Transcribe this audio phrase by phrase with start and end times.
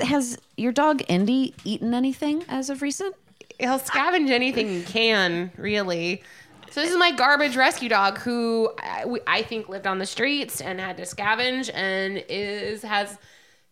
[0.00, 3.14] Has your dog Indy eaten anything as of recent?
[3.58, 6.22] He'll scavenge anything he can, really.
[6.70, 10.06] So this is my garbage rescue dog, who uh, I, I think lived on the
[10.06, 13.18] streets and had to scavenge, and is has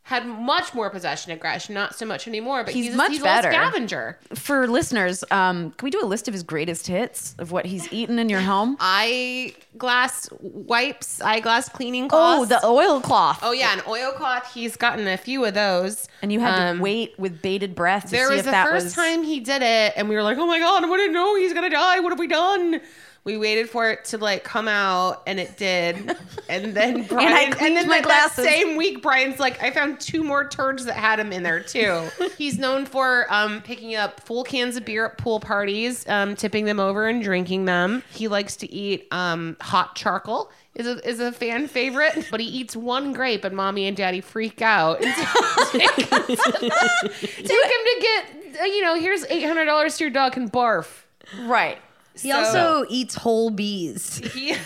[0.09, 1.75] had much more possession aggression.
[1.75, 3.49] Not so much anymore, but He's he's, much he's better.
[3.49, 4.19] a scavenger.
[4.37, 7.93] For listeners, um, can we do a list of his greatest hits of what he's
[7.93, 8.77] eaten in your home?
[8.81, 12.09] Eyeglass wipes, eyeglass cleaning Oh,
[12.47, 12.49] cloths.
[12.51, 13.41] the oilcloth.
[13.43, 14.53] oh yeah, an oilcloth.
[14.53, 16.09] He's gotten a few of those.
[16.23, 18.67] And you had Um, to wait with bated breath to There see was the that
[18.69, 21.15] first was time he did it, and we were like, "Oh my god, we didn't
[21.15, 22.01] know he's gonna die.
[22.01, 22.81] What have we done?"
[23.27, 26.17] We waited for it to like come out, and it did.
[26.49, 29.99] And then Brian, I and, then my that- that same week, Brian's like, "I found
[29.99, 34.21] two more turds that had him in there too." he's known for um, picking up
[34.21, 38.05] full cans of beer at pool parties, um, tipping them over and drinking them.
[38.13, 40.53] He likes to eat um, hot charcoal.
[40.77, 44.21] Is a, is a fan favorite, but he eats one grape and mommy and daddy
[44.21, 45.03] freak out.
[45.03, 45.13] And
[45.73, 51.03] take him to get, uh, you know, here's $800 to your dog and barf.
[51.47, 51.79] right.
[52.23, 54.21] He also eats whole bees.
[54.37, 54.53] He,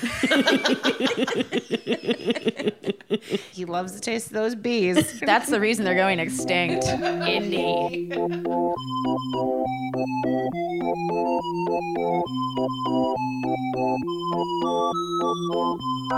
[3.52, 5.20] he loves the taste of those bees.
[5.20, 6.86] That's the reason they're going extinct.
[6.86, 8.10] Indy.
[16.10, 16.16] Hey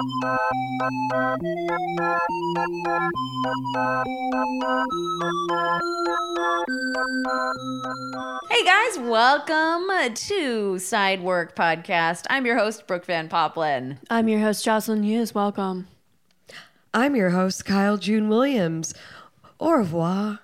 [8.64, 12.24] guys, welcome to Side Work Podcast.
[12.30, 13.98] I'm your host, Brooke Van Poppelen.
[14.08, 15.34] I'm your host, Jocelyn Hughes.
[15.34, 15.88] Welcome.
[16.94, 18.94] I'm your host, Kyle June Williams.
[19.60, 20.38] Au revoir.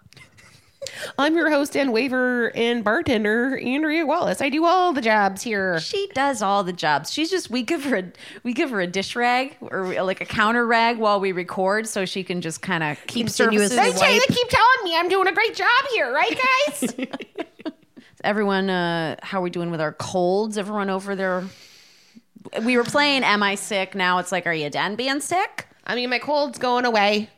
[1.18, 4.40] I'm your host and waiver and bartender, Andrea Wallace.
[4.40, 5.80] I do all the jobs here.
[5.80, 7.12] She does all the jobs.
[7.12, 10.26] She's just we give her a, we give her a dish rag or like a
[10.26, 13.70] counter rag while we record, so she can just kind of keep services.
[13.70, 16.94] They, tell- they keep telling me I'm doing a great job here, right, guys?
[18.24, 20.58] Everyone, uh, how are we doing with our colds?
[20.58, 21.44] Everyone over there.
[22.62, 23.94] We were playing Am I Sick?
[23.94, 25.66] Now it's like, Are you done being sick?
[25.86, 27.30] I mean, my cold's going away.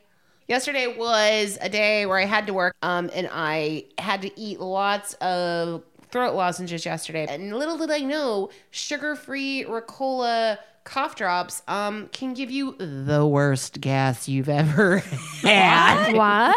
[0.50, 4.59] Yesterday was a day where I had to work, um, and I had to eat
[4.59, 7.25] lots of throat lozenges yesterday.
[7.28, 13.81] And little did I know, sugar-free Ricola cough drops um, can give you the worst
[13.81, 14.99] gas you've ever
[15.43, 16.15] had.
[16.15, 16.56] What?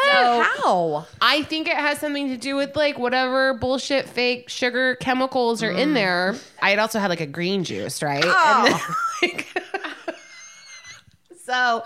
[0.57, 1.05] How?
[1.21, 5.69] I think it has something to do with like whatever bullshit fake sugar chemicals are
[5.69, 6.33] in there.
[6.63, 8.25] I had also had like a green juice, right?
[8.25, 8.81] And then,
[9.21, 9.61] like,
[11.45, 11.83] so,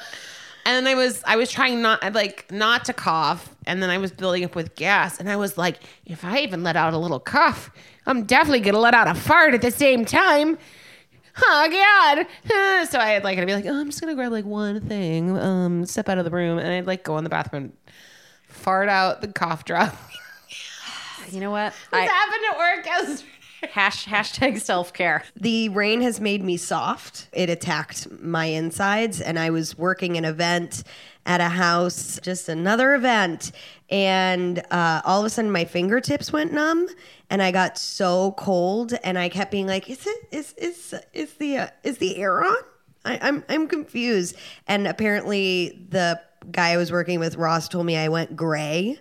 [0.68, 3.98] and then I was I was trying not like not to cough, and then I
[3.98, 6.98] was building up with gas, and I was like, if I even let out a
[6.98, 7.72] little cough,
[8.06, 10.58] I'm definitely gonna let out a fart at the same time.
[11.42, 12.28] Oh God!
[12.90, 15.38] So I had like I'd be like, oh, I'm just gonna grab like one thing,
[15.38, 17.72] um, step out of the room, and I'd like go in the bathroom,
[18.50, 19.96] fart out the cough drop.
[21.30, 21.74] You know what?
[21.92, 22.88] This I, happened at work.
[22.88, 23.24] I was
[23.70, 25.24] hash, hashtag self care.
[25.36, 27.28] The rain has made me soft.
[27.34, 30.84] It attacked my insides, and I was working an event
[31.26, 33.52] at a house, just another event,
[33.90, 36.88] and uh, all of a sudden my fingertips went numb,
[37.30, 40.28] and I got so cold, and I kept being like, "Is it?
[40.32, 42.56] Is is is the uh, is the air on?"
[43.06, 44.36] I, I'm I'm confused,
[44.68, 46.20] and apparently the
[46.52, 49.00] guy I was working with, Ross, told me I went gray.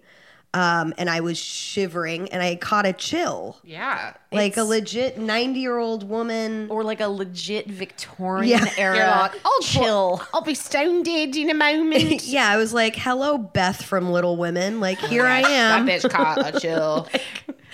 [0.57, 4.15] Um, and I was shivering, and I caught a chill yeah.
[4.33, 6.69] like a legit 90 year old woman.
[6.71, 8.73] Or like a legit Victorian Yeah.
[8.79, 10.23] era You're like, oh, chill.
[10.33, 12.25] I'll be stone dead in a moment.
[12.27, 14.81] yeah, I was like, hello, Beth from Little Women.
[14.81, 15.45] Like, here I am.
[15.45, 15.87] That am.
[15.89, 17.07] bitch caught a chill.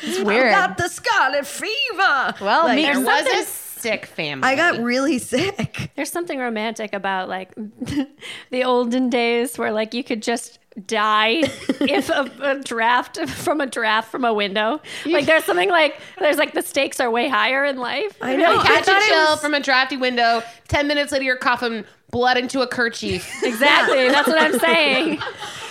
[0.05, 0.49] It's weird.
[0.49, 2.34] I got the scarlet fever.
[2.40, 4.49] Well, Like, me- There There's was something- a sick family.
[4.49, 5.93] I got really sick.
[5.94, 7.55] There's something romantic about like
[8.50, 11.42] the olden days where like you could just die
[11.80, 14.80] if a, a draft from a draft from a window.
[15.06, 18.16] Like there's something like there's like the stakes are way higher in life.
[18.20, 18.58] I know.
[18.58, 20.42] I catch thought a it chill was- from a drafty window.
[20.69, 23.28] Ten minutes later, you're coughing blood into a kerchief.
[23.42, 24.08] Exactly.
[24.08, 25.20] That's what I'm saying.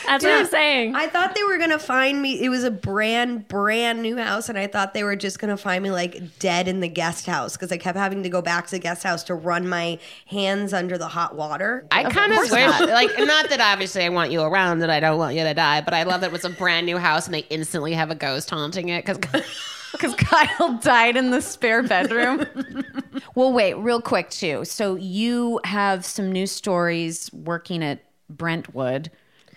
[0.05, 0.95] That's what I'm saying.
[0.95, 2.43] I thought they were gonna find me.
[2.43, 5.83] It was a brand, brand new house, and I thought they were just gonna find
[5.83, 8.71] me like dead in the guest house because I kept having to go back to
[8.71, 11.85] the guest house to run my hands under the hot water.
[11.91, 15.17] I kind of wish, like, not that obviously I want you around and I don't
[15.17, 17.33] want you to die, but I love that it was a brand new house and
[17.33, 19.43] they instantly have a ghost haunting it because
[19.91, 22.45] Because Kyle died in the spare bedroom.
[23.35, 24.65] well, wait, real quick, too.
[24.65, 29.11] So, you have some new stories working at Brentwood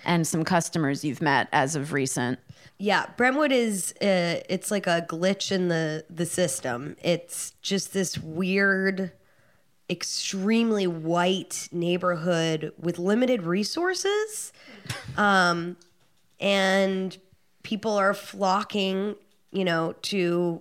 [0.04, 2.38] and some customers you've met as of recent.
[2.78, 6.96] Yeah, Brentwood is uh, it's like a glitch in the the system.
[7.02, 9.12] It's just this weird
[9.88, 14.52] extremely white neighborhood with limited resources.
[15.16, 15.76] Um
[16.40, 17.16] and
[17.62, 19.14] people are flocking,
[19.54, 20.60] you know, to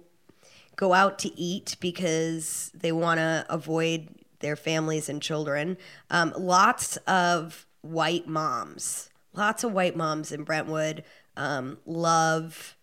[0.76, 4.10] go out to eat because they want to avoid
[4.40, 5.78] their families and children.
[6.10, 11.04] Um, lots of white moms, lots of white moms in Brentwood
[11.36, 12.76] um, love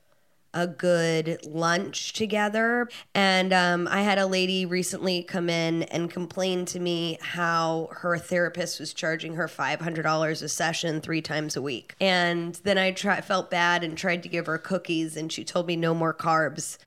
[0.55, 2.89] a good lunch together.
[3.15, 8.19] And um, I had a lady recently come in and complain to me how her
[8.19, 11.95] therapist was charging her $500 a session three times a week.
[12.01, 15.67] And then I try, felt bad and tried to give her cookies, and she told
[15.67, 16.79] me no more carbs.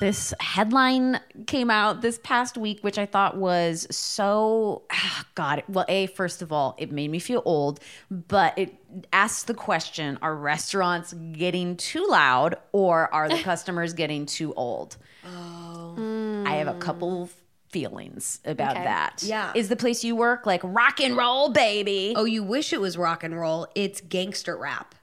[0.00, 5.84] This headline came out this past week, which I thought was so, ah, God, well,
[5.88, 7.78] A, first of all, it made me feel old,
[8.10, 8.74] but it
[9.12, 14.96] asks the question Are restaurants getting too loud or are the customers getting too old?
[15.24, 16.44] Oh.
[16.44, 17.30] I have a couple
[17.70, 19.22] feelings about that.
[19.22, 19.52] Yeah.
[19.54, 22.14] Is the place you work like rock and roll, baby?
[22.16, 23.68] Oh, you wish it was rock and roll.
[23.74, 24.94] It's gangster rap.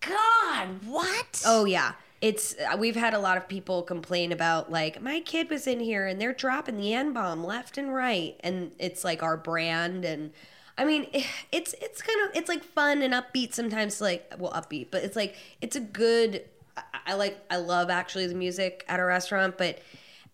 [0.00, 1.42] God, what?
[1.46, 1.92] Oh yeah.
[2.20, 5.80] It's uh, we've had a lot of people complain about like my kid was in
[5.80, 10.04] here and they're dropping the N bomb left and right and it's like our brand
[10.04, 10.32] and
[10.78, 11.06] I mean
[11.52, 15.16] it's it's kind of it's like fun and upbeat sometimes like well upbeat but it's
[15.16, 16.44] like it's a good
[16.76, 19.80] I, I like I love actually the music at a restaurant but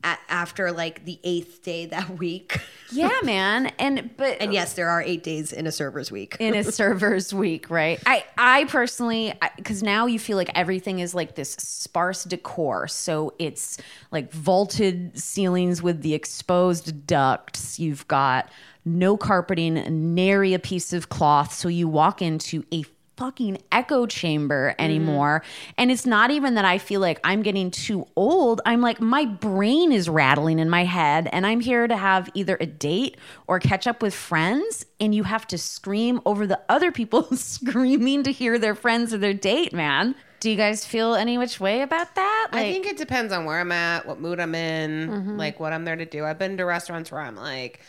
[0.05, 2.61] a after like the eighth day that week
[2.93, 3.67] yeah, man.
[3.79, 7.33] And but and yes there are eight days in a server's week in a server's
[7.33, 8.01] week, right?
[8.07, 13.35] I I personally because now you feel like everything is like this sparse decor, so
[13.39, 13.79] it's
[14.11, 17.79] like vaulted ceilings with the exposed ducts.
[17.79, 18.51] You've got
[18.85, 22.85] no carpeting, nary a piece of cloth, so you walk into a
[23.23, 24.85] fucking echo chamber mm.
[24.85, 25.45] anymore.
[25.79, 28.61] And it's not even that I feel like I'm getting too old.
[28.67, 32.57] I'm like, my brain is rattling in my head, and I'm here to have either
[32.61, 33.17] a date
[33.47, 34.85] or catch up with friends.
[34.99, 39.19] And you have to scream over the other people screaming to hear their friends or
[39.19, 40.17] their date, man.
[40.41, 42.49] Do you guys feel any which way about that?
[42.53, 45.37] I think it depends on where I'm at, what mood I'm in, mm-hmm.
[45.37, 46.25] like what I'm there to do.
[46.25, 47.81] I've been to restaurants where I'm like,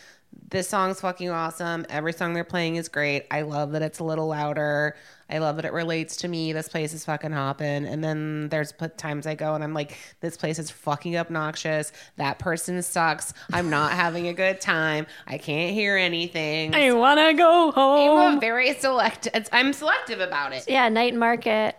[0.49, 1.85] this song's fucking awesome.
[1.89, 3.25] Every song they're playing is great.
[3.31, 4.95] I love that it's a little louder.
[5.29, 6.53] I love that it relates to me.
[6.53, 7.85] This place is fucking hopping.
[7.85, 11.91] And then there's times I go and I'm like, this place is fucking obnoxious.
[12.17, 13.33] That person sucks.
[13.51, 15.07] I'm not having a good time.
[15.27, 16.75] I can't hear anything.
[16.75, 18.19] I want to go home.
[18.19, 19.47] I'm very selective.
[19.51, 20.65] I'm selective about it.
[20.67, 21.75] Yeah, night market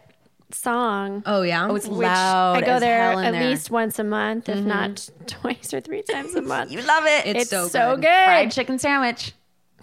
[0.51, 1.23] song.
[1.27, 2.59] oh yeah oh, it's loud.
[2.59, 3.33] I go there at there.
[3.33, 3.51] Mm-hmm.
[3.51, 6.71] least once a month, if not twice or three times a month.
[6.71, 7.27] You love it.
[7.27, 8.03] It's it's so so, good.
[8.03, 8.25] good.
[8.25, 9.33] fried chicken sandwich.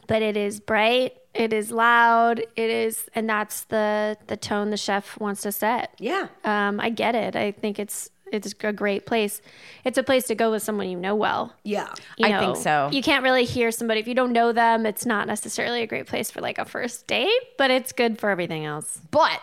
[0.08, 1.16] but it is bright.
[1.34, 2.40] It is loud.
[2.40, 5.96] It is, and that's the the tone the chef wants to set.
[6.00, 7.36] yeah Um, I get it.
[7.36, 9.42] I think it's it's a great place.
[9.84, 11.54] It's a place to go with someone you know well.
[11.64, 12.90] yeah You I think so.
[12.92, 14.86] You can't really hear somebody if you don't know them.
[14.86, 18.30] It's not necessarily a great place for like a first date, but it's good for
[18.30, 19.02] everything else.
[19.12, 19.42] But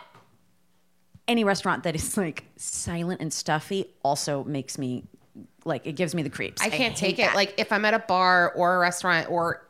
[1.27, 5.03] any restaurant that is like silent and stuffy also makes me
[5.65, 6.61] like it gives me the creeps.
[6.61, 7.27] I can't hate take it.
[7.27, 7.35] that.
[7.35, 9.63] Like if I'm at a bar or a restaurant or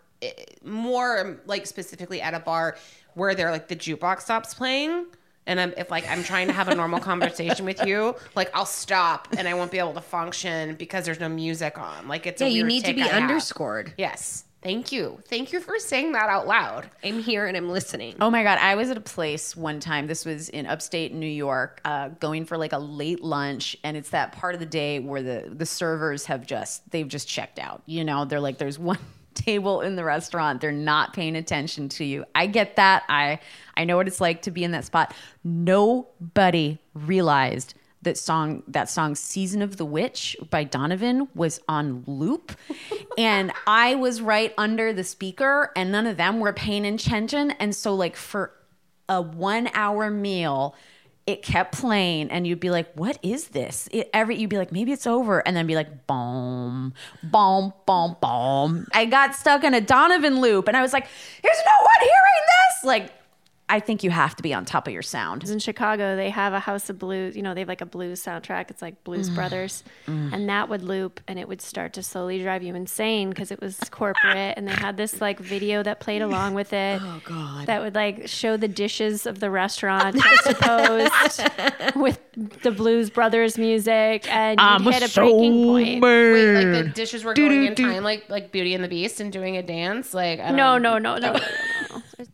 [0.63, 2.77] more like specifically at a bar
[3.13, 5.05] where they're like the jukebox stops playing
[5.49, 8.65] and I'm if like I'm trying to have a normal conversation with you, like I'll
[8.65, 12.07] stop and I won't be able to function because there's no music on.
[12.07, 13.23] Like it's a yeah you need to be I have.
[13.23, 14.45] underscored Yes.
[14.61, 15.19] Thank you.
[15.29, 16.89] Thank you for saying that out loud.
[17.01, 18.59] I'm here and I'm listening Oh my god!
[18.59, 20.05] I was at a place one time.
[20.05, 24.09] This was in upstate New York, uh, going for like a late lunch, and it's
[24.09, 27.81] that part of the day where the the servers have just they've just checked out.
[27.85, 28.99] You know, they're like, there's one
[29.33, 30.61] table in the restaurant.
[30.61, 32.25] They're not paying attention to you.
[32.35, 33.03] I get that.
[33.09, 33.39] I
[33.75, 35.13] I know what it's like to be in that spot.
[35.43, 42.55] Nobody realized that song that song Season of the Witch by Donovan was on loop
[43.17, 47.75] and I was right under the speaker and none of them were paying attention and
[47.75, 48.53] so like for
[49.09, 50.75] a 1 hour meal
[51.29, 53.87] it kept playing and you'd be like what is this?
[53.91, 55.45] It every you'd be like maybe it's over.
[55.47, 58.87] And then be like boom boom boom boom.
[58.93, 61.07] I got stuck in a donovan loop and i was like
[61.43, 62.83] there's no one hearing this.
[62.83, 63.13] Like
[63.69, 66.53] i think you have to be on top of your sound in Chicago, they have
[66.53, 67.35] a House of Blues.
[67.35, 68.69] You know, they have like a blues soundtrack.
[68.69, 69.35] It's like Blues mm.
[69.35, 70.33] Brothers, mm.
[70.33, 73.61] and that would loop, and it would start to slowly drive you insane because it
[73.61, 77.01] was corporate, and they had this like video that played along with it.
[77.01, 77.67] Oh God!
[77.67, 82.19] That would like show the dishes of the restaurant juxtaposed with
[82.63, 86.01] the Blues Brothers music, and you hit a breaking point.
[86.01, 89.31] Wait, like the dishes were going in time, like like Beauty and the Beast, and
[89.31, 90.13] doing a dance.
[90.13, 90.97] Like I don't No, know.
[90.97, 91.47] no, no, no, no, no, no.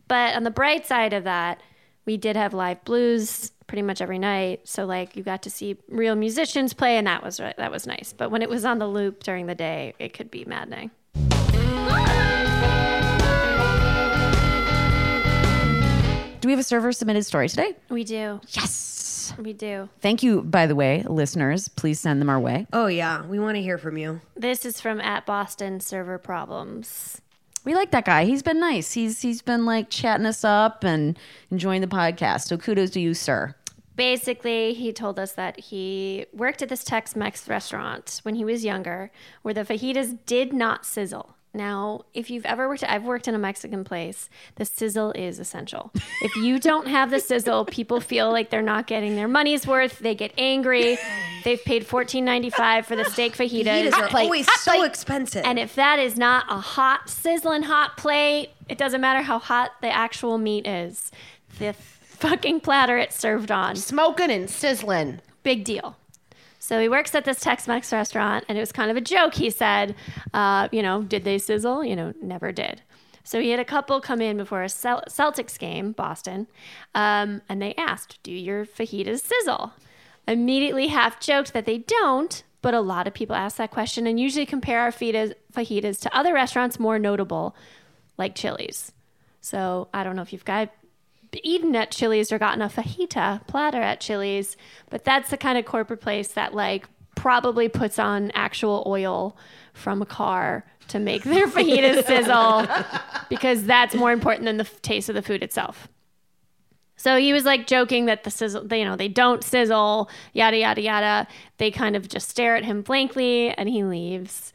[0.08, 1.60] But on the bright side of that,
[2.04, 4.60] we did have live blues pretty much every night.
[4.68, 8.12] So like you got to see real musicians play, and that was that was nice.
[8.16, 10.90] But when it was on the loop during the day, it could be maddening.
[16.40, 19.88] do we have a server submitted story today We do, yes we do.
[20.00, 23.56] thank you by the way listeners please send them our way Oh yeah, we want
[23.56, 24.20] to hear from you.
[24.36, 27.20] This is from at Boston Server Problems.
[27.66, 28.24] We like that guy.
[28.24, 28.92] He's been nice.
[28.92, 31.18] He's he's been like chatting us up and
[31.50, 32.46] enjoying the podcast.
[32.46, 33.54] So kudos to you sir.
[33.96, 39.10] Basically, he told us that he worked at this Tex-Mex restaurant when he was younger,
[39.40, 41.35] where the fajitas did not sizzle.
[41.56, 44.28] Now, if you've ever worked, I've worked in a Mexican place.
[44.56, 45.90] The sizzle is essential.
[46.20, 49.98] If you don't have the sizzle, people feel like they're not getting their money's worth.
[49.98, 50.98] They get angry.
[51.44, 53.90] They've paid fourteen ninety five for the steak fajitas.
[53.90, 55.44] Fajitas are always so expensive.
[55.44, 59.72] And if that is not a hot, sizzling hot plate, it doesn't matter how hot
[59.80, 61.10] the actual meat is.
[61.58, 63.76] The fucking platter it's served on.
[63.76, 65.20] Smoking and sizzling.
[65.42, 65.96] Big deal.
[66.66, 69.34] So he works at this Tex Mex restaurant, and it was kind of a joke.
[69.34, 69.94] He said,
[70.34, 71.84] uh, you know, did they sizzle?
[71.84, 72.82] You know, never did.
[73.22, 76.48] So he had a couple come in before a Cel- Celtics game, Boston,
[76.92, 79.74] um, and they asked, do your fajitas sizzle?
[80.26, 84.18] Immediately half joked that they don't, but a lot of people ask that question and
[84.18, 87.54] usually compare our fajitas, fajitas to other restaurants more notable,
[88.18, 88.90] like Chili's.
[89.40, 90.72] So I don't know if you've got
[91.42, 94.56] eaten at Chili's or gotten a fajita platter at Chili's,
[94.90, 99.36] but that's the kind of corporate place that like probably puts on actual oil
[99.72, 102.66] from a car to make their fajitas sizzle
[103.28, 105.88] because that's more important than the f- taste of the food itself.
[106.96, 110.56] So he was like joking that the sizzle, they, you know, they don't sizzle, yada
[110.56, 111.26] yada yada.
[111.58, 114.54] They kind of just stare at him blankly, and he leaves.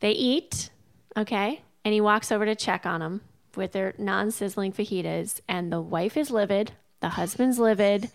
[0.00, 0.70] They eat,
[1.16, 3.20] okay, and he walks over to check on them
[3.56, 8.10] with their non-sizzling fajitas, and the wife is livid, the husband's livid.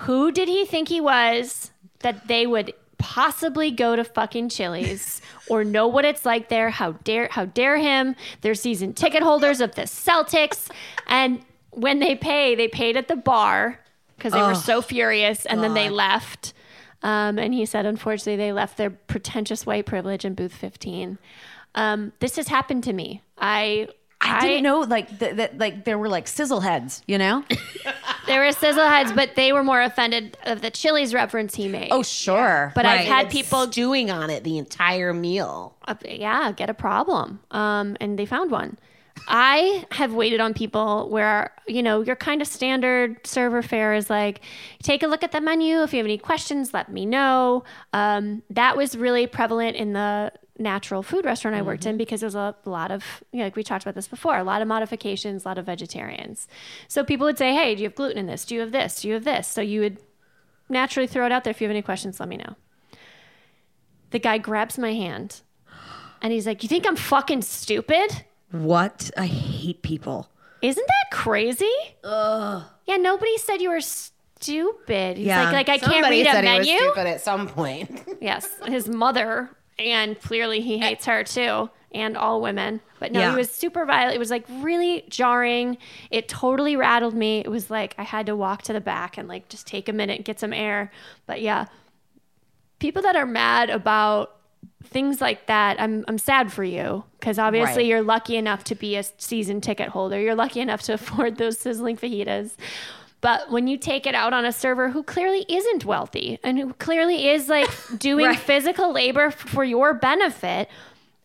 [0.00, 5.64] Who did he think he was that they would possibly go to fucking Chili's or
[5.64, 6.70] know what it's like there?
[6.70, 8.16] How dare how dare him?
[8.40, 10.70] They're season ticket holders of the Celtics,
[11.06, 11.40] and
[11.70, 13.80] when they pay, they paid at the bar
[14.16, 16.54] because they were so furious, and then they left.
[17.02, 21.18] Um, and he said, unfortunately, they left their pretentious white privilege in booth 15.
[21.74, 23.22] Um, this has happened to me.
[23.38, 23.88] I
[24.20, 25.36] I didn't know like that.
[25.36, 27.44] that like there were like sizzle heads, you know?
[28.26, 31.88] there were sizzle heads, but they were more offended of the Chili's reference he made.
[31.90, 32.72] oh sure.
[32.74, 33.06] but I've right.
[33.06, 35.76] had people, doing on it the entire meal.
[35.86, 37.40] uh, yeah, get a problem.
[37.50, 38.78] Um, and they found one.
[39.28, 44.08] I have waited on people where, you know, your kind of standard server fare is
[44.10, 44.40] like,
[44.82, 45.82] take a look at the menu.
[45.82, 47.64] If you have any questions, let me know.
[47.92, 51.90] Um, that was really prevalent in the natural food restaurant I worked mm-hmm.
[51.90, 54.38] in because there was a lot of, you know, like we talked about this before,
[54.38, 56.48] a lot of modifications, a lot of vegetarians.
[56.88, 58.44] So people would say, hey, do you have gluten in this?
[58.44, 59.00] Do you have this?
[59.00, 59.48] Do you have this?
[59.48, 59.98] So you would
[60.68, 61.50] naturally throw it out there.
[61.50, 62.56] If you have any questions, let me know.
[64.10, 65.40] The guy grabs my hand
[66.22, 68.24] and he's like, You think I'm fucking stupid?
[68.50, 69.10] what?
[69.16, 70.30] I hate people.
[70.62, 71.70] Isn't that crazy?
[72.04, 72.62] Ugh.
[72.86, 75.18] Yeah, nobody said you were stupid.
[75.18, 75.44] He's Yeah.
[75.44, 76.78] like, like I can't Somebody read a said he was menu.
[76.78, 78.08] stupid at some point.
[78.20, 82.80] Yes, his mother, and clearly he hates her too, and all women.
[82.98, 83.30] But no, Yeah.
[83.32, 84.14] he was super violent.
[84.16, 85.76] It was like really jarring.
[86.10, 87.40] It totally rattled me.
[87.40, 89.92] It was like I had to walk to the back and like just take a
[89.92, 90.90] minute, get some air.
[91.26, 91.66] But yeah,
[92.78, 94.32] people that are mad about
[94.84, 97.86] things like that, I'm I'm sad for you because obviously Right.
[97.86, 100.20] you're lucky enough to be a season ticket holder.
[100.20, 102.54] You're lucky enough to afford those sizzling fajitas.
[103.20, 106.72] But when you take it out on a server who clearly isn't wealthy and who
[106.74, 107.68] clearly is like
[107.98, 108.38] doing Right.
[108.38, 110.68] physical labor for your benefit,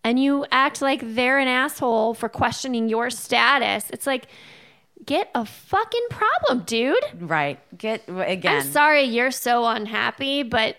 [0.04, 4.28] and you act like they're an asshole for questioning your status, it's like
[5.06, 6.96] get a fucking problem, dude.
[7.20, 7.60] Right.
[7.78, 8.62] Get again.
[8.62, 10.78] I'm sorry you're so unhappy, but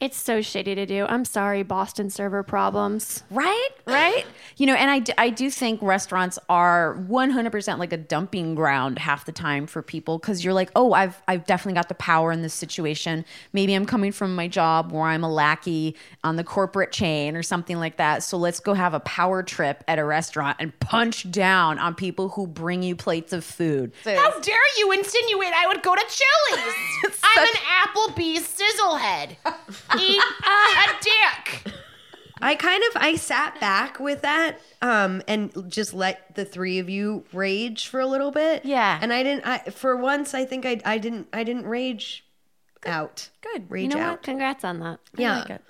[0.00, 1.06] it's so shitty to do.
[1.06, 3.22] I'm sorry, Boston server problems.
[3.30, 4.26] Right, right.
[4.56, 9.00] You know, and I, d- I do think restaurants are 100% like a dumping ground
[9.00, 12.30] half the time for people because you're like, oh, I've, I've definitely got the power
[12.30, 13.24] in this situation.
[13.52, 17.42] Maybe I'm coming from my job where I'm a lackey on the corporate chain or
[17.42, 18.22] something like that.
[18.22, 22.28] So let's go have a power trip at a restaurant and punch down on people
[22.28, 23.90] who bring you plates of food.
[24.04, 27.18] How dare you insinuate I would go to Chili's?
[27.24, 29.34] I'm an Applebee's sizzlehead.
[29.98, 31.72] Eat a dick.
[32.40, 36.90] I kind of I sat back with that um and just let the three of
[36.90, 38.64] you rage for a little bit.
[38.64, 38.98] Yeah.
[39.00, 42.24] And I didn't I for once I think I I didn't I didn't rage
[42.84, 43.30] out.
[43.40, 43.70] Good.
[43.70, 44.10] Rage You know out.
[44.12, 44.22] what?
[44.24, 44.98] Congrats on that.
[45.16, 45.44] Yeah.
[45.48, 45.60] like.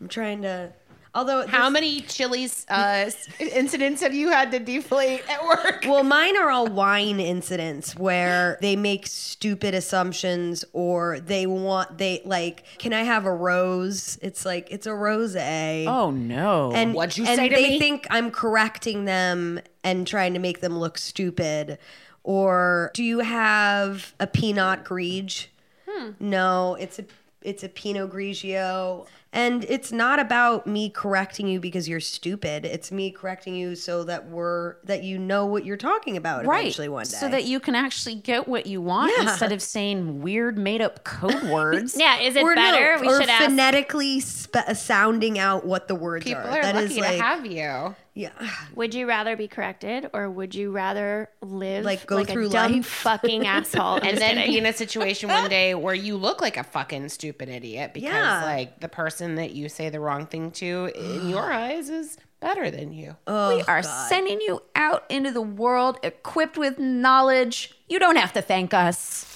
[0.00, 0.72] I'm trying to
[1.14, 3.10] although How this- many chilies uh,
[3.40, 5.84] incidents have you had to deflate at work?
[5.86, 12.22] Well, mine are all wine incidents where they make stupid assumptions or they want they
[12.24, 14.18] like, can I have a rose?
[14.22, 15.34] It's like it's a rose.
[15.36, 16.72] Oh, no.
[16.72, 17.78] and What'd you and say to they me?
[17.78, 21.78] think I'm correcting them and trying to make them look stupid.
[22.24, 25.46] Or do you have a Pinot Grigio?
[25.88, 26.10] Hmm.
[26.20, 27.04] No, it's a
[27.40, 29.06] it's a Pinot Grigio.
[29.30, 32.64] And it's not about me correcting you because you're stupid.
[32.64, 36.60] It's me correcting you so that we're that you know what you're talking about right.
[36.60, 37.10] eventually one day.
[37.10, 39.24] So that you can actually get what you want Yeah.
[39.30, 41.94] instead of saying weird made up code words.
[41.98, 42.96] Yeah, is it or better?
[42.96, 43.44] No, we or should ask.
[43.44, 46.48] phonetically spe- uh, sounding out what the words People are.
[46.60, 47.94] are That is lucky like to have you.
[48.14, 48.30] yeah.
[48.76, 52.72] Would you rather be corrected or would you rather live Like, go a through dumb
[52.76, 52.86] life?
[52.86, 53.96] fucking asshole?
[53.96, 54.52] And then kidding.
[54.52, 58.08] be in a situation one day where you look like a fucking stupid idiot because
[58.10, 58.42] Yeah.
[58.44, 62.70] like the person that you say the wrong thing to in your eyes is better
[62.70, 63.16] than you.
[63.26, 67.74] we are sending you out into the world equipped with knowledge.
[67.88, 69.28] You don't have to thank us.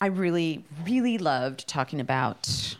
[0.00, 2.76] I really, really loved talking about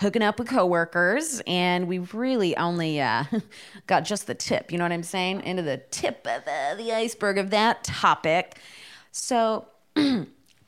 [0.00, 3.24] hooking up with coworkers, and we really only uh,
[3.86, 4.70] got just the tip.
[4.70, 5.42] You know what I'm saying?
[5.42, 8.58] Into the tip of the, the iceberg of that topic.
[9.12, 9.66] So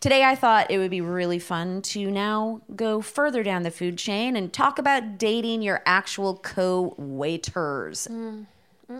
[0.00, 3.98] today I thought it would be really fun to now go further down the food
[3.98, 8.08] chain and talk about dating your actual co-waiters.
[8.10, 8.46] Mm.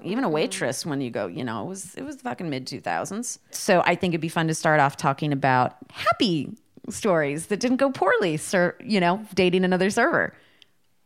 [0.05, 2.67] Even a waitress when you go, you know, it was it was the fucking mid
[2.67, 3.39] 2000s.
[3.51, 6.53] So I think it'd be fun to start off talking about happy
[6.89, 10.33] stories that didn't go poorly, sir, you know, dating another server.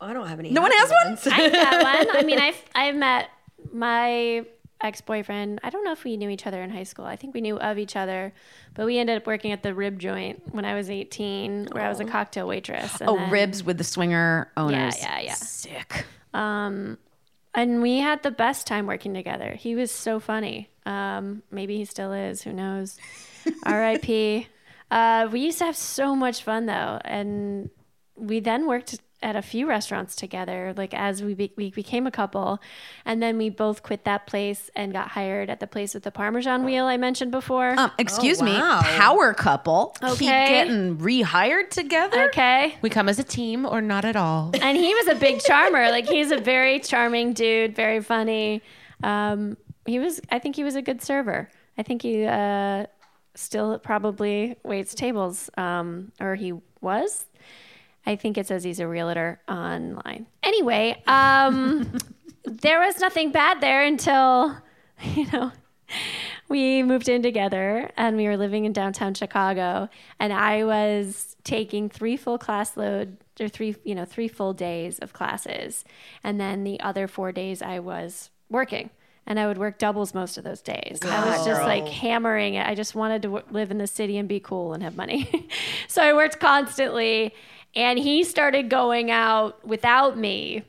[0.02, 0.50] I don't have any.
[0.50, 1.06] No one happy has one?
[1.06, 1.26] ones.
[1.26, 2.16] I got one.
[2.16, 3.30] I mean, I've I've met
[3.72, 4.44] my
[4.84, 5.58] ex boyfriend.
[5.64, 7.04] I don't know if we knew each other in high school.
[7.06, 8.32] I think we knew of each other,
[8.74, 11.88] but we ended up working at the rib joint when I was 18, where I
[11.88, 13.00] was a cocktail waitress.
[13.00, 14.96] And Oh, then- ribs with the swinger owners.
[15.00, 15.24] yeah, yeah.
[15.26, 15.34] Yeah.
[15.34, 16.06] Sick.
[16.32, 16.98] Um,
[17.56, 19.54] And we had the best time working together.
[19.54, 20.70] He was so funny.
[20.86, 22.42] Um, maybe he still is.
[22.42, 22.98] Who knows?
[23.64, 24.48] R.I.P.
[24.90, 27.70] Uh, we used to have so much fun though, and
[28.16, 30.74] we then worked at a few restaurants together.
[30.76, 32.60] Like as we be- we became a couple,
[33.04, 36.10] and then we both quit that place and got hired at the place with the
[36.10, 37.74] Parmesan wheel I mentioned before.
[37.78, 38.82] Um, excuse me, wow.
[38.82, 39.96] power couple.
[40.00, 40.46] Keep Okay.
[40.48, 42.24] getting rehired together.
[42.28, 42.76] okay.
[42.82, 44.52] We come as a team or not at all.
[44.62, 45.90] and he was a big charmer.
[45.90, 48.62] Like he's a very charming dude, very funny.
[49.02, 49.56] Um,
[49.86, 51.48] he was, I think he was a good server.
[51.76, 52.86] I think he uh,
[53.34, 57.24] still probably waits tables, um, or he was.
[58.06, 60.26] I think it says he's a realtor online.
[60.42, 61.98] Anyway, um,
[62.44, 64.56] there was nothing bad there until,
[65.14, 65.52] you know,
[66.48, 69.88] we moved in together and we were living in downtown Chicago
[70.18, 74.98] and I was taking three full class load or three, you know, three full days
[74.98, 75.84] of classes.
[76.22, 78.90] And then the other four days I was working
[79.26, 80.98] and I would work doubles most of those days.
[81.02, 82.66] I was just like hammering it.
[82.66, 85.48] I just wanted to w- live in the city and be cool and have money.
[85.88, 87.34] so I worked constantly
[87.76, 90.64] and he started going out without me.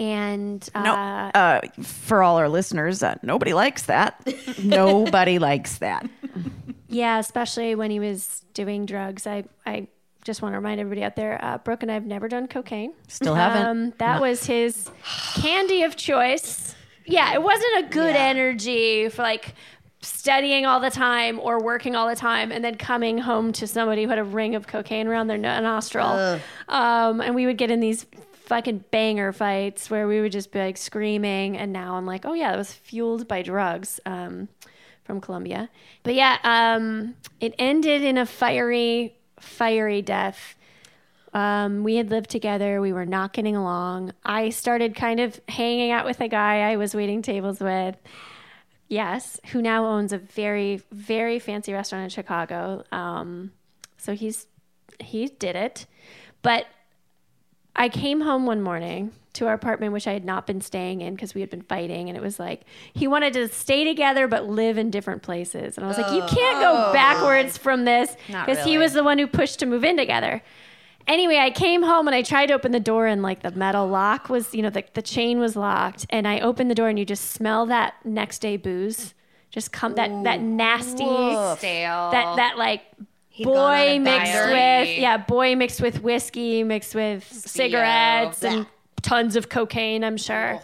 [0.00, 4.20] And uh, No, uh, for all our listeners, uh, nobody likes that.
[4.62, 6.08] nobody likes that.
[6.88, 9.26] Yeah, especially when he was doing drugs.
[9.26, 9.88] I, I
[10.24, 12.92] just want to remind everybody out there, uh, Brooke and I have never done cocaine.
[13.08, 13.66] Still haven't.
[13.66, 14.88] Um, that was his
[15.34, 16.76] candy of choice.
[17.04, 19.54] Yeah, it wasn't a good energy for like
[20.00, 24.04] studying all the time or working all the time and then coming home to somebody
[24.04, 26.06] who had a ring of cocaine around their no- nostril.
[26.68, 30.58] Um, and we would get in these fucking banger fights where we would just be
[30.58, 31.58] like screaming.
[31.58, 34.00] And now I'm like, oh yeah, that was fueled by drugs.
[34.06, 34.48] Um,
[35.08, 35.70] from Colombia.
[36.04, 40.54] But yeah, um, it ended in a fiery, fiery death.
[41.32, 42.80] Um, we had lived together.
[42.80, 44.12] We were not getting along.
[44.22, 47.96] I started kind of hanging out with a guy I was waiting tables with.
[48.88, 52.82] Yes, who now owns a very, very fancy restaurant in Chicago.
[52.90, 53.52] Um,
[53.96, 54.46] so he's
[55.00, 55.86] he did it,
[56.42, 56.66] but
[57.76, 61.14] I came home one morning to our apartment, which I had not been staying in
[61.14, 64.48] because we had been fighting, and it was like he wanted to stay together but
[64.48, 68.64] live in different places, and I was like, you can't go backwards from this because
[68.64, 70.42] he was the one who pushed to move in together.
[71.08, 73.88] Anyway, I came home and I tried to open the door, and like the metal
[73.88, 76.06] lock was, you know, the, the chain was locked.
[76.10, 79.14] And I opened the door, and you just smell that next day booze,
[79.50, 82.10] just come that that nasty, Stale.
[82.10, 82.82] that that like
[83.42, 84.86] gone on boy mixed diet.
[84.86, 88.66] with yeah, boy mixed with whiskey, mixed with cigarettes and
[89.00, 90.60] tons of cocaine, I'm sure.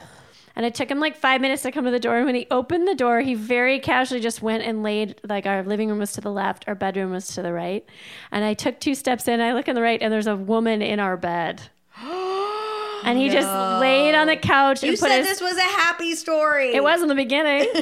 [0.57, 2.17] And it took him like five minutes to come to the door.
[2.17, 5.63] And when he opened the door, he very casually just went and laid, like, our
[5.65, 7.85] living room was to the left, our bedroom was to the right.
[8.31, 10.81] And I took two steps in, I look on the right, and there's a woman
[10.81, 11.63] in our bed.
[13.05, 13.49] and he just
[13.81, 15.29] laid on the couch You and put said his.
[15.29, 16.73] this was a happy story.
[16.75, 17.67] It was in the beginning.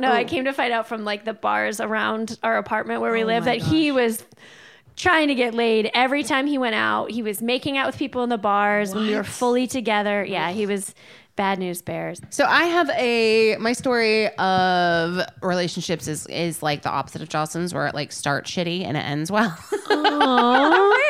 [0.00, 3.22] no, I came to find out from like the bars around our apartment where we
[3.24, 4.24] oh live that he was
[4.96, 7.10] trying to get laid every time he went out.
[7.10, 10.24] He was making out with people in the bars when we were fully together.
[10.24, 10.94] Yeah, he was
[11.36, 12.20] bad news bears.
[12.30, 17.72] So I have a my story of relationships is is like the opposite of Jocelyn's,
[17.72, 19.50] where it like starts shitty and it ends well.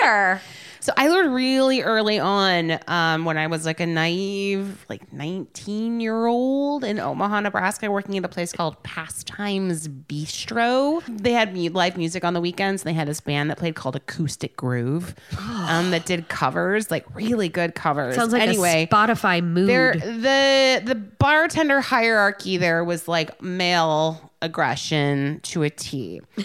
[0.00, 0.40] Where?
[0.82, 6.00] So I learned really early on um, when I was like a naive, like 19
[6.00, 11.00] year old in Omaha, Nebraska, working at a place called Pastimes Bistro.
[11.06, 12.82] They had live music on the weekends.
[12.82, 17.06] And they had this band that played called Acoustic Groove um, that did covers, like
[17.14, 18.16] really good covers.
[18.16, 19.68] Sounds like anyway, a Spotify mood.
[19.68, 26.20] there the the bartender hierarchy there was like male aggression to a T.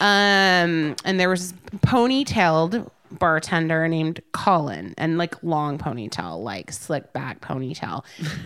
[0.00, 7.40] Um and there was ponytailed bartender named Colin and like long ponytail, like slick back
[7.40, 8.04] ponytail.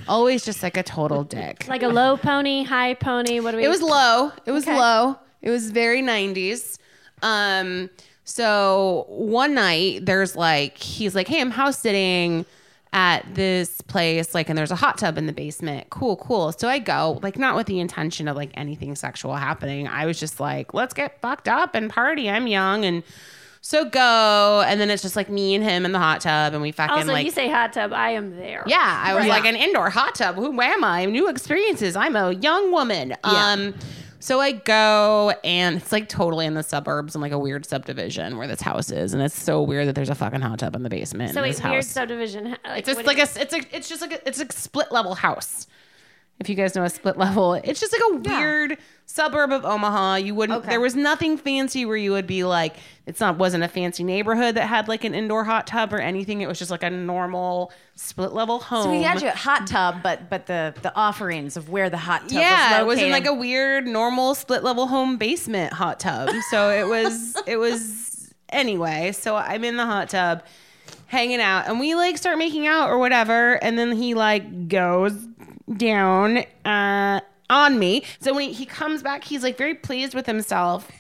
[0.09, 1.67] Always just like a total dick.
[1.69, 3.41] Like a low pony, high pony.
[3.41, 3.65] What do we?
[3.65, 4.33] It was low.
[4.47, 5.17] It was low.
[5.43, 6.79] It was very 90s.
[7.23, 7.91] Um,
[8.25, 12.47] so one night there's like he's like, Hey, I'm house sitting
[12.95, 15.91] at this place, like, and there's a hot tub in the basement.
[15.91, 16.53] Cool, cool.
[16.53, 19.89] So I go, like, not with the intention of like anything sexual happening.
[19.89, 22.31] I was just like, let's get fucked up and party.
[22.31, 23.03] I'm young and
[23.67, 24.63] so go.
[24.67, 26.95] And then it's just like me and him in the hot tub and we fucking
[26.97, 27.95] Also, like you say hot tub.
[27.95, 28.63] I am there.
[28.67, 30.35] yeah, I was like an indoor hot tub.
[30.37, 31.07] Who am I?
[31.07, 31.97] New experiences.
[31.97, 33.15] I'm a young woman.
[33.25, 33.75] Um
[34.21, 38.37] so I go and it's like totally in the suburbs in like a weird subdivision
[38.37, 40.83] where this house is, and it's so weird that there's a fucking hot tub in
[40.83, 41.33] the basement.
[41.35, 41.89] So in wait, this weird house.
[41.89, 42.57] subdivision.
[42.65, 44.93] Like, It's just like is- a it's a it's just like a, it's a split
[44.93, 45.67] level house.
[46.41, 50.17] If you guys know a split level, it's just like a weird suburb of Omaha.
[50.17, 53.69] You wouldn't there was nothing fancy where you would be like it's not wasn't a
[53.69, 56.41] fancy neighborhood that had like an indoor hot tub or anything.
[56.41, 58.85] It was just like a normal split level home.
[58.85, 61.99] So we had you a hot tub, but but the the offerings of where the
[61.99, 65.73] hot tub yeah, was it was in like a weird normal split level home basement
[65.73, 66.31] hot tub.
[66.51, 69.13] So it was it was anyway.
[69.13, 70.43] So I'm in the hot tub
[71.07, 75.13] hanging out and we like start making out or whatever and then he like goes
[75.77, 78.05] down uh on me.
[78.21, 80.91] So when he, he comes back he's like very pleased with himself.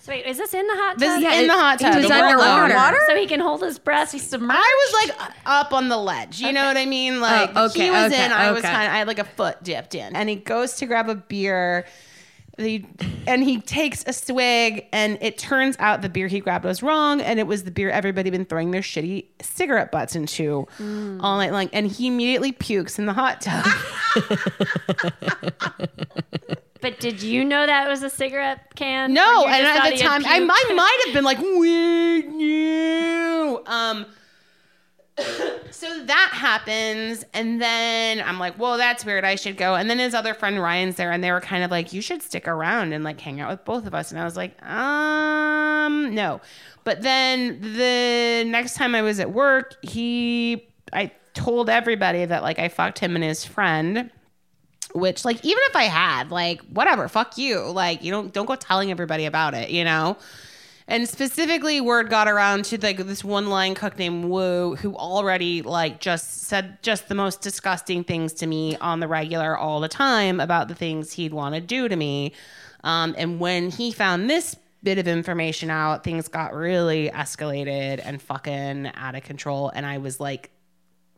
[0.00, 0.98] So wait, is this in the hot tub?
[1.00, 1.32] This tub?
[1.32, 1.94] is in the hot tub.
[1.94, 2.98] was and we're underwater.
[3.06, 4.12] So he can hold his breath.
[4.12, 4.58] He's submerged.
[4.58, 6.40] I was like up on the ledge.
[6.40, 7.20] You know what I mean?
[7.20, 8.72] Like Oh, okay, he was okay, in, I was okay.
[8.72, 11.14] kind of, I had like a foot dipped in, and he goes to grab a
[11.14, 11.86] beer.
[13.26, 17.20] And he takes a swig, and it turns out the beer he grabbed was wrong,
[17.20, 21.20] and it was the beer everybody been throwing their shitty cigarette butts into Mm.
[21.22, 21.68] all night long.
[21.72, 23.66] And he immediately pukes in the hot tub.
[26.82, 29.12] But did you know that was a cigarette can?
[29.12, 30.76] No, and at the time, I puked?
[30.76, 34.06] might have been like, "Wait, no." Um,
[35.70, 39.24] so that happens, and then I'm like, "Well, that's weird.
[39.24, 41.70] I should go." And then his other friend Ryan's there, and they were kind of
[41.70, 44.24] like, "You should stick around and like hang out with both of us." And I
[44.24, 46.40] was like, "Um, no."
[46.84, 52.58] But then the next time I was at work, he, I told everybody that like
[52.58, 54.10] I fucked him and his friend
[54.92, 57.60] which like even if I had like whatever, fuck you.
[57.60, 60.16] Like you don't don't go telling everybody about it, you know.
[60.90, 65.62] And specifically, word got around to like this one line cook named Woo, who already
[65.62, 69.88] like just said just the most disgusting things to me on the regular all the
[69.88, 72.32] time about the things he'd want to do to me.
[72.82, 78.20] Um, and when he found this bit of information out, things got really escalated and
[78.20, 79.70] fucking out of control.
[79.72, 80.50] And I was like,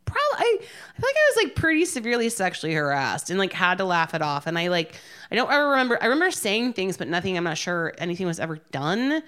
[0.04, 3.78] probably I, I feel like I was like pretty severely sexually harassed and like had
[3.78, 4.46] to laugh it off.
[4.46, 4.96] And I like
[5.30, 8.38] I don't ever remember I remember saying things, but nothing I'm not sure anything was
[8.38, 9.22] ever done.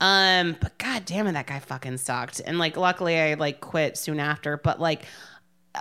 [0.00, 2.40] Um, but god damn it, that guy fucking sucked.
[2.44, 4.56] And like luckily I like quit soon after.
[4.56, 5.02] But like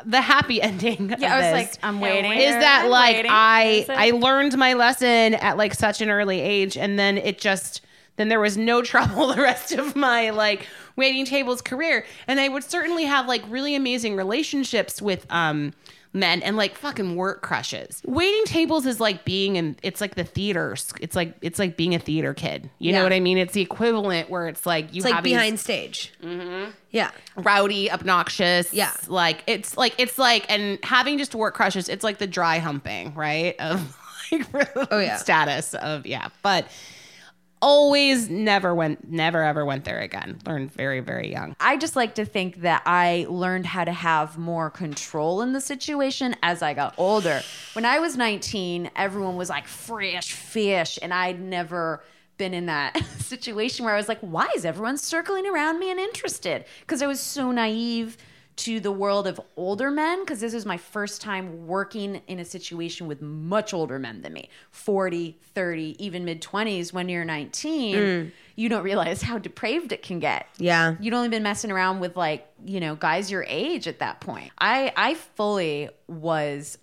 [0.05, 1.09] the happy ending.
[1.09, 2.31] Yeah, of I was this like, I'm waiting.
[2.33, 3.31] is that I'm like waiting.
[3.33, 7.81] I I learned my lesson at like such an early age, and then it just
[8.17, 12.49] then there was no trouble the rest of my like waiting tables career, and I
[12.49, 15.73] would certainly have like really amazing relationships with um
[16.11, 18.01] men and like fucking work crushes.
[18.05, 20.75] Waiting tables is like being in it's like the theater.
[20.99, 22.69] It's like it's like being a theater kid.
[22.79, 23.37] You know what I mean?
[23.37, 26.11] It's the equivalent where it's like you It's like have these- behind stage.
[26.23, 26.71] Mm-hmm.
[26.91, 27.11] Yeah.
[27.35, 28.73] rowdy, obnoxious.
[28.73, 28.91] Yeah.
[29.07, 33.13] Like it's like it's like and having just work crushes, it's like the dry humping,
[33.13, 33.55] right?
[33.59, 33.95] Of
[34.31, 35.17] like Oh, yeah.
[35.17, 36.29] status of yeah.
[36.41, 36.67] But
[37.61, 40.39] always never went never ever went there again.
[40.45, 41.55] Learned very, very young.
[41.59, 45.61] I just like to think that I learned how to have more control in the
[45.61, 47.41] situation as I got older.
[47.73, 52.03] When I was 19, everyone was like fresh fish, and I'd never
[52.37, 55.99] been in that situation where I was like, why is everyone circling around me and
[55.99, 56.65] interested?
[56.79, 58.17] Because I was so naive
[58.59, 62.45] to the world of older men because this is my first time working in a
[62.45, 64.49] situation with much older men than me.
[64.71, 68.31] 40 30 even mid 20s when you're 19 mm.
[68.57, 70.47] you don't realize how depraved it can get.
[70.57, 70.95] Yeah.
[70.99, 74.51] you'd only been messing around with like you know guys your age at that point.
[74.59, 76.77] I i fully was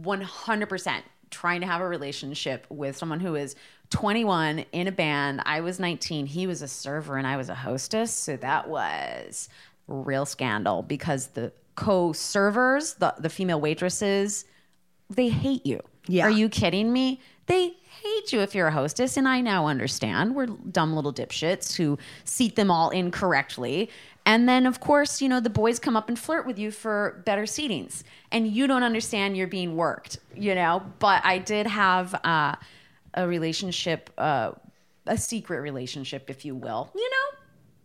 [0.00, 3.56] 100% trying to have a relationship with someone who is
[3.90, 5.42] 21 in a band.
[5.44, 9.48] I was 19 he was a server and i was a hostess so that was
[9.90, 14.44] real scandal because the co-servers the, the female waitresses
[15.10, 15.80] they hate you.
[16.06, 16.26] Yeah.
[16.26, 17.20] Are you kidding me?
[17.46, 20.36] They hate you if you're a hostess, and I now understand.
[20.36, 23.90] We're dumb little dipshits who seat them all incorrectly.
[24.24, 27.22] And then, of course, you know, the boys come up and flirt with you for
[27.26, 30.82] better seatings, and you don't understand you're being worked, you know?
[31.00, 32.54] But I did have uh,
[33.14, 34.52] a relationship, uh,
[35.06, 36.92] a secret relationship, if you will.
[36.94, 37.38] You know,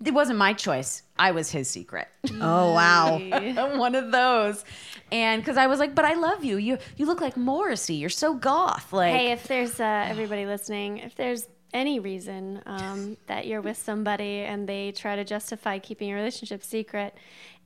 [0.04, 1.04] it wasn't my choice.
[1.18, 2.08] I was his secret.
[2.42, 3.18] Oh wow.
[3.78, 4.64] one of those
[5.12, 8.10] and because i was like but i love you you you look like morrissey you're
[8.10, 13.46] so goth like Hey, if there's uh, everybody listening, if there's any reason um, that
[13.46, 17.14] you're with somebody and they try to justify keeping your relationship secret,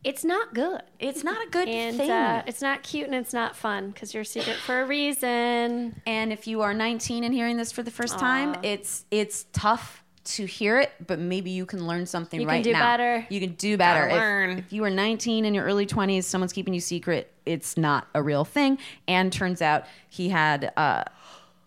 [0.04, 0.82] it's not good.
[1.00, 4.14] it's not a good And thing uh, it's not cute and it's not fun because
[4.14, 6.02] you're secret for a reason.
[6.06, 10.04] and if you are 19 and hearing this for the first time it's it's tough
[10.36, 12.48] to hear it but maybe you can learn something right.
[12.48, 12.54] now.
[12.58, 13.28] You can do better.
[13.30, 14.50] you can do better If- learn.
[14.60, 18.22] If, you are 19 in your early 20s someone's keeping you secret it's not a
[18.22, 21.04] real thing and turns out he had uh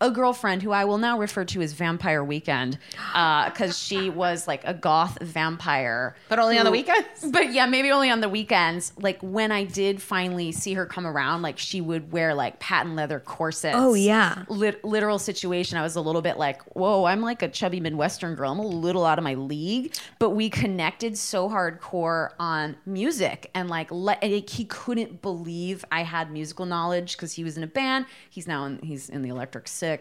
[0.03, 2.77] a girlfriend who I will now refer to as Vampire Weekend,
[3.15, 7.07] uh, because she was like a goth vampire, But only on the weekends?
[7.31, 8.91] But yeah, maybe only on the weekends.
[8.99, 12.95] Like when I did finally see her come around, like she would wear like patent
[12.95, 13.77] leather corsets.
[13.79, 14.43] Oh, yeah.
[14.49, 15.77] Lit- literal situation.
[15.77, 18.51] I was a little bit like, whoa, I'm like a chubby Midwestern girl.
[18.51, 19.95] I'm a little out of my league.
[20.19, 25.85] But we connected so hardcore on music and like, le- and like, he couldn't believe
[25.93, 28.05] I had musical knowledge because he was in a band.
[28.29, 29.92] He's now in, he's in the Electric Six.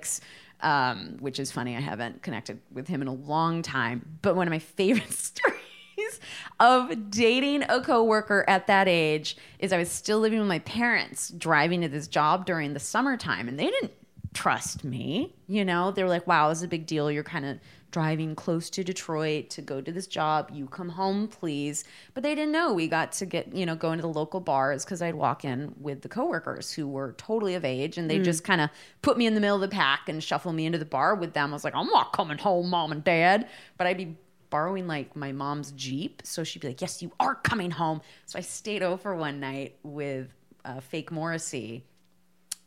[0.60, 1.76] Um, which is funny.
[1.76, 4.18] I haven't connected with him in a long time.
[4.22, 6.20] But one of my favorite stories
[6.60, 11.30] of dating a coworker at that age is I was still living with my parents,
[11.30, 13.90] driving to this job during the summertime, and they didn't
[14.34, 15.34] trust me.
[15.48, 17.10] You know, they were like, "Wow, this is a big deal.
[17.10, 17.58] You're kind of
[17.92, 20.50] driving close to Detroit to go to this job.
[20.52, 23.92] You come home, please." But they didn't know we got to get you know go
[23.92, 27.64] into the local bars because I'd walk in with the coworkers who were totally of
[27.64, 28.70] age, and they just kind of
[29.02, 31.34] put me in the middle of the pack and shuffle me into the bar with
[31.34, 31.50] them.
[31.50, 34.16] I was like, "I'm not coming home, mom and dad," but I'd be
[34.52, 36.22] borrowing like my mom's Jeep.
[36.24, 38.02] So she'd be like, Yes, you are coming home.
[38.26, 40.28] So I stayed over one night with
[40.64, 41.82] uh, fake Morrissey.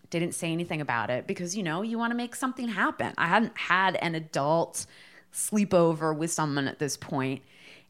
[0.09, 3.13] Didn't say anything about it because, you know, you want to make something happen.
[3.17, 4.85] I hadn't had an adult
[5.35, 7.43] sleepover with someone at this point.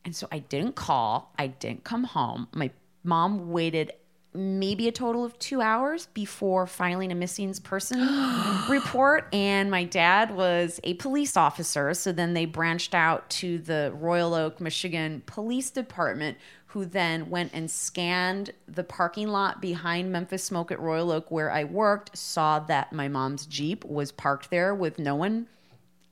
[0.04, 1.34] And so I didn't call.
[1.38, 2.48] I didn't come home.
[2.54, 2.72] My
[3.04, 3.94] mom waited
[4.34, 8.00] maybe a total of two hours before filing a missing person
[8.70, 9.28] report.
[9.32, 11.94] And my dad was a police officer.
[11.94, 17.52] So then they branched out to the Royal Oak, Michigan Police Department, who then went
[17.54, 22.60] and scanned the parking lot behind Memphis Smoke at Royal Oak, where I worked, saw
[22.60, 25.48] that my mom's Jeep was parked there with no one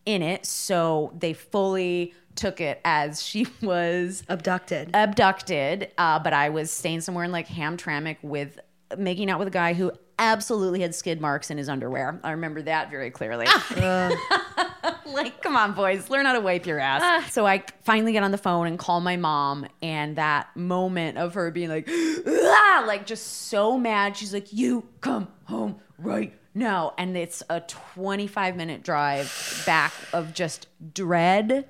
[0.05, 0.45] in it.
[0.45, 4.89] So they fully took it as she was Abducted.
[4.93, 8.59] abducted, uh, but I was staying somewhere in like Hamtramck with
[8.97, 12.19] making out with a guy who absolutely had skid marks in his underwear.
[12.23, 13.47] I remember that very clearly.
[15.05, 17.31] like, come on, boys, learn how to wipe your ass.
[17.33, 21.33] So I finally get on the phone and call my mom, and that moment of
[21.33, 21.89] her being like,
[22.27, 24.15] ah, like just so mad.
[24.17, 30.33] She's like, "You come home right now," and it's a 25 minute drive back of
[30.33, 31.67] just dread.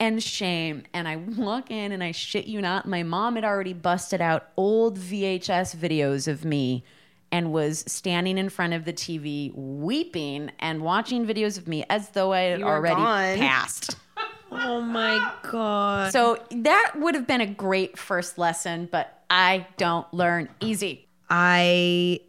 [0.00, 0.82] and shame.
[0.92, 4.48] And I walk in and I shit you not, my mom had already busted out
[4.56, 6.84] old VHS videos of me
[7.30, 12.08] and was standing in front of the TV weeping and watching videos of me as
[12.10, 13.38] though I had already gone.
[13.38, 13.96] passed.
[14.50, 16.12] Oh my god.
[16.12, 21.08] So that would have been a great first lesson, but I don't learn easy.
[21.28, 22.20] I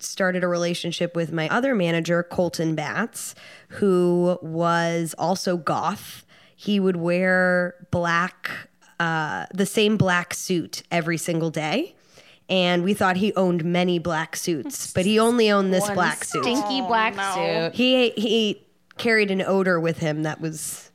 [0.00, 3.34] started a relationship with my other manager, Colton Batts,
[3.68, 6.24] who was also goth.
[6.54, 8.50] He would wear black,
[9.00, 11.94] uh, the same black suit every single day.
[12.50, 16.44] And we thought he owned many black suits, but he only owned this black suit.
[16.44, 17.74] Stinky black suit.
[17.74, 20.87] He he carried an odor with him that was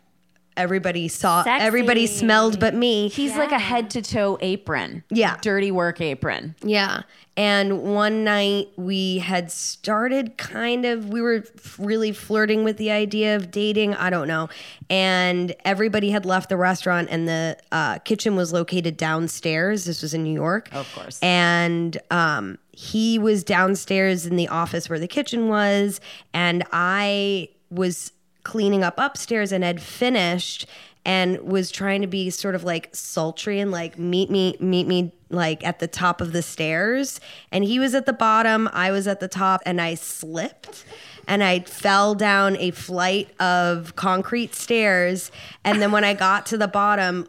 [0.57, 1.65] everybody saw, Sexy.
[1.65, 3.07] everybody smelled but me.
[3.09, 5.03] He's like a head to toe apron.
[5.09, 5.37] Yeah.
[5.41, 6.55] Dirty work apron.
[6.63, 7.03] Yeah.
[7.35, 11.43] And one night we had started kind of, we were
[11.79, 13.95] really flirting with the idea of dating.
[13.95, 14.49] I don't know.
[14.87, 19.85] And everybody had left the restaurant, and the uh, kitchen was located downstairs.
[19.85, 20.69] This was in New York.
[20.73, 21.19] Of course.
[21.23, 25.99] And um, he was downstairs in the office where the kitchen was.
[26.35, 28.11] And I was
[28.43, 30.65] cleaning up upstairs and had finished
[31.05, 35.11] and was trying to be sort of like sultry and like meet me meet me
[35.29, 37.19] like at the top of the stairs.
[37.51, 40.85] And he was at the bottom I was at the top and I slipped
[41.27, 45.31] and I fell down a flight of concrete stairs.
[45.63, 47.27] And then when I got to the bottom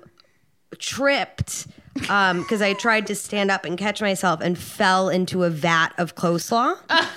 [0.79, 1.67] tripped
[2.09, 5.91] um because I tried to stand up and catch myself and fell into a vat
[5.99, 6.77] of coleslaw.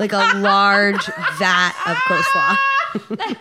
[0.00, 1.04] Like a large
[1.40, 2.56] vat of coleslaw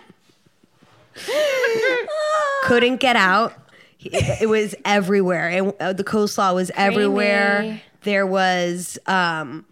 [2.64, 3.54] couldn't get out.
[4.00, 7.82] It was everywhere, and uh, the coleslaw was everywhere.
[8.04, 8.98] There was.
[9.08, 9.66] Um,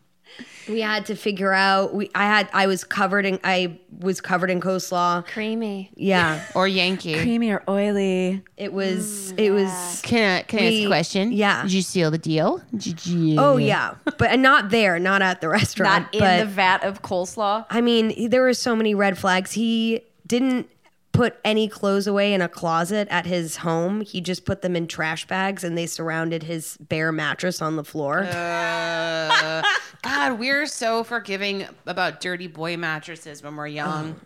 [0.67, 1.93] we had to figure out.
[1.93, 5.25] We I had I was covered in I was covered in coleslaw.
[5.27, 5.91] Creamy.
[5.95, 7.19] Yeah, Or Yankee.
[7.21, 8.43] Creamy or oily.
[8.57, 9.33] it was.
[9.33, 10.01] Mm, it was.
[10.03, 11.31] Can I, can I ask a question?
[11.31, 11.61] yeah.
[11.63, 12.61] Did you seal the deal?
[12.75, 13.39] Did you?
[13.39, 16.05] Oh yeah, but not there, not at the restaurant.
[16.05, 17.65] Not in but the vat of coleslaw.
[17.69, 19.51] I mean, there were so many red flags.
[19.53, 20.69] He didn't
[21.15, 24.01] put any clothes away in a closet at his home.
[24.01, 27.83] He just put them in trash bags and they surrounded his bare mattress on the
[27.83, 28.23] floor.
[28.23, 29.63] Uh,
[30.03, 34.19] God, we're so forgiving about dirty boy mattresses when we're young.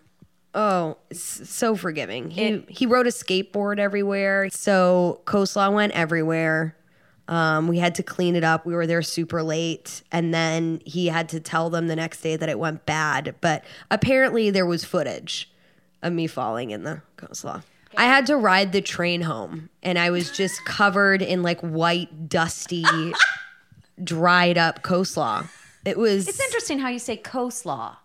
[0.56, 2.32] oh, so forgiving.
[2.32, 4.50] He he rode a skateboard everywhere.
[4.50, 6.76] So coleslaw went everywhere.
[7.28, 8.66] Um, we had to clean it up.
[8.66, 12.36] We were there super late, and then he had to tell them the next day
[12.36, 13.36] that it went bad.
[13.40, 15.49] But apparently, there was footage
[16.02, 17.64] of me falling in the coleslaw.
[17.98, 22.30] I had to ride the train home, and I was just covered in like white,
[22.30, 22.86] dusty,
[24.04, 25.48] dried up coleslaw.
[25.86, 26.28] It was.
[26.28, 27.96] It's interesting how you say coleslaw.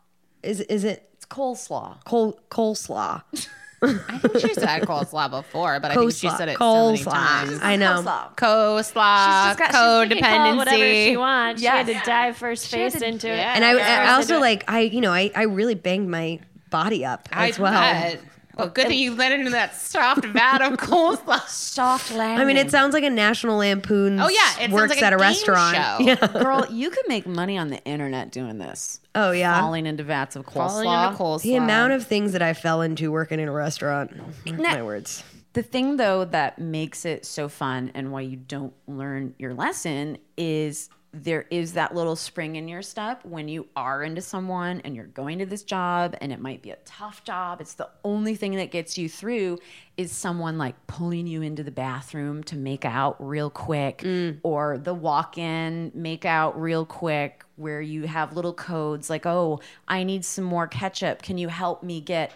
[0.43, 2.03] Is is it It's coleslaw.
[2.05, 3.23] cole coleslaw?
[3.83, 7.59] I think she said coleslaw before, but I think she said it so many times.
[7.63, 8.03] I know.
[8.03, 8.37] Coleslaw.
[8.37, 11.61] Coleslaw, She's just got, she can call whatever she wants.
[11.63, 11.87] Yes.
[11.87, 13.39] She had to dive first face into it.
[13.39, 16.41] And I, I also like I you know I I really banged my
[16.75, 17.73] body up as I well.
[17.73, 18.21] bet.
[18.57, 21.41] Well, good thing you let it into that soft vat of coleslaw.
[21.47, 22.41] Soft landing.
[22.41, 24.19] I mean, it sounds like a National Lampoon.
[24.21, 25.77] Oh, yeah, it works like at a game restaurant.
[25.77, 25.97] show.
[26.01, 26.27] Yeah.
[26.43, 29.01] Girl, you could make money on the internet doing this.
[29.15, 29.61] Oh yeah.
[29.61, 31.43] Falling into vats of Falling into coleslaw.
[31.43, 34.13] The amount of things that I fell into working in a restaurant.
[34.45, 34.61] Mm-hmm.
[34.63, 35.23] My words.
[35.53, 40.19] The thing though that makes it so fun and why you don't learn your lesson
[40.37, 44.97] is there is that little spring in your step when you are into someone and
[44.97, 47.61] you're going to this job and it might be a tough job.
[47.61, 49.59] It's the only thing that gets you through
[49.97, 54.39] is someone like pulling you into the bathroom to make out real quick mm.
[54.43, 59.61] or the walk in make out real quick where you have little codes like, oh,
[59.87, 61.23] I need some more ketchup.
[61.23, 62.33] Can you help me get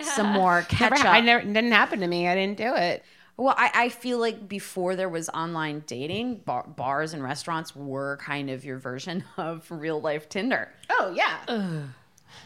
[0.00, 1.06] some more Never, ketchup?
[1.06, 2.26] I never, it didn't happen to me.
[2.26, 3.04] I didn't do it.
[3.38, 8.18] Well, I, I feel like before there was online dating, bar, bars and restaurants were
[8.20, 10.70] kind of your version of real life Tinder.
[10.90, 11.84] Oh yeah.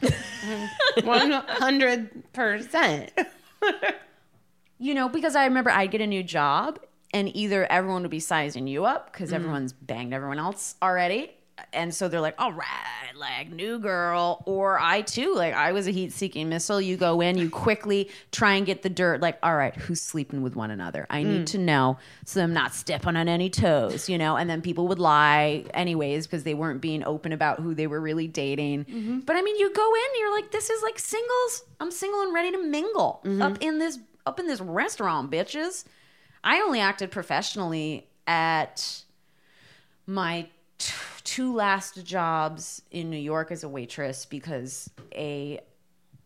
[1.02, 3.11] One hundred percent.
[4.78, 6.78] You know, because I remember I'd get a new job
[7.14, 9.35] and either everyone would be sizing you up because mm.
[9.35, 11.33] everyone's banged everyone else already.
[11.72, 14.42] And so they're like, all right, like new girl.
[14.46, 16.80] Or I too, like I was a heat seeking missile.
[16.80, 19.20] You go in, you quickly try and get the dirt.
[19.20, 21.06] Like, all right, who's sleeping with one another?
[21.10, 21.46] I need mm.
[21.46, 24.36] to know so I'm not stepping on any toes, you know?
[24.36, 28.00] And then people would lie anyways because they weren't being open about who they were
[28.00, 28.85] really dating.
[28.85, 29.20] Mm-hmm.
[29.20, 31.64] But I mean, you go in, you're like, this is like singles.
[31.81, 33.42] I'm single and ready to mingle mm-hmm.
[33.42, 35.85] up in this up in this restaurant, bitches.
[36.44, 39.02] I only acted professionally at
[40.06, 40.48] my
[40.83, 40.92] t-
[41.24, 45.60] two last jobs in New York as a waitress because a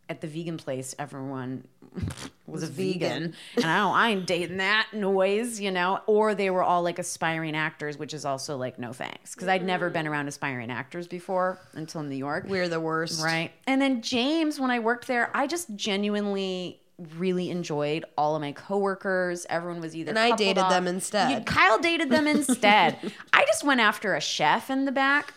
[0.09, 1.67] at the vegan place, everyone
[2.47, 6.01] was, a vegan, and I don't, I ain't dating that noise, you know.
[6.07, 9.65] Or they were all like aspiring actors, which is also like no thanks, because I'd
[9.65, 12.45] never been around aspiring actors before until New York.
[12.49, 13.23] We're the worst.
[13.23, 13.51] Right.
[13.67, 18.53] And then James, when I worked there, I just genuinely really enjoyed all of my
[18.53, 19.47] coworkers.
[19.51, 21.31] Everyone was either And I dated up- them instead.
[21.31, 22.97] You- Kyle dated them instead.
[23.33, 25.35] I just went after a chef in the back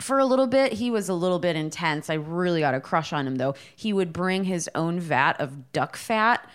[0.00, 0.72] for a little bit.
[0.74, 2.08] He was a little bit intense.
[2.10, 3.54] I really got a crush on him though.
[3.74, 6.48] He would bring his own vat of duck fat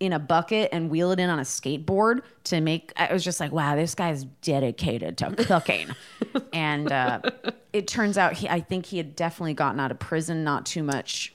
[0.00, 3.38] in a bucket and wheel it in on a skateboard to make I was just
[3.38, 5.88] like, wow, this guy's dedicated to cooking.
[6.52, 7.20] and uh,
[7.72, 10.82] it turns out he I think he had definitely gotten out of prison not too
[10.82, 11.32] much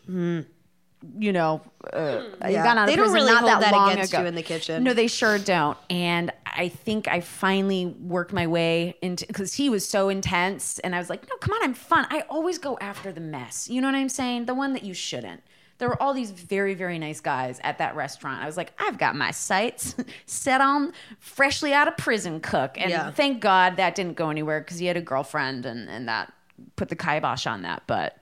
[1.18, 1.62] you know,
[1.94, 2.64] uh, Yeah.
[2.64, 4.22] got They don't really not hold that, that long against ago.
[4.22, 4.84] you in the kitchen.
[4.84, 5.78] No, they sure don't.
[5.90, 10.94] And I think I finally worked my way into because he was so intense, and
[10.94, 12.06] I was like, no, come on, I'm fun.
[12.10, 13.70] I always go after the mess.
[13.70, 14.46] You know what I'm saying?
[14.46, 15.42] The one that you shouldn't.
[15.78, 18.44] There were all these very, very nice guys at that restaurant.
[18.44, 19.96] I was like, I've got my sights
[20.26, 22.76] set on freshly out of prison cook.
[22.78, 23.12] And Yeah.
[23.12, 26.34] thank God that didn't go anywhere because he had a girlfriend and, and that
[26.76, 27.84] put the kibosh on that.
[27.88, 28.18] But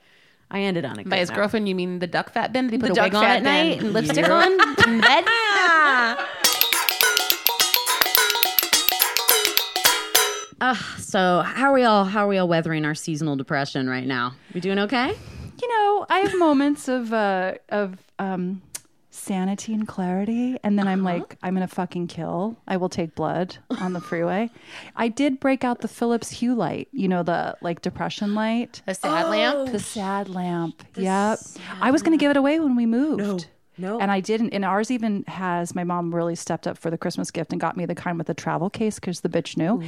[0.49, 1.35] I ended on a good By his note.
[1.35, 2.67] girlfriend, you mean the duck fat bin?
[2.67, 4.51] Did he put The a wig on at night and lipstick on
[4.87, 5.25] in bed?
[10.97, 14.35] So how are we all how are we all weathering our seasonal depression right now?
[14.53, 15.15] We doing okay?
[15.61, 18.61] you know, I have moments of uh, of um,
[19.27, 21.19] sanity and clarity, and then I'm uh-huh.
[21.19, 22.57] like, I'm gonna fucking kill.
[22.67, 24.49] I will take blood on the freeway.
[24.95, 28.95] I did break out the Philips Hue light, you know, the like depression light, A
[28.95, 29.71] sad lamp.
[29.71, 30.83] the sad lamp.
[30.95, 31.39] yep.
[31.81, 33.47] I was gonna give it away when we moved.
[33.77, 33.97] No.
[33.97, 33.99] no.
[33.99, 34.49] And I didn't.
[34.53, 37.77] And ours even has my mom really stepped up for the Christmas gift and got
[37.77, 39.81] me the kind with the travel case because the bitch knew.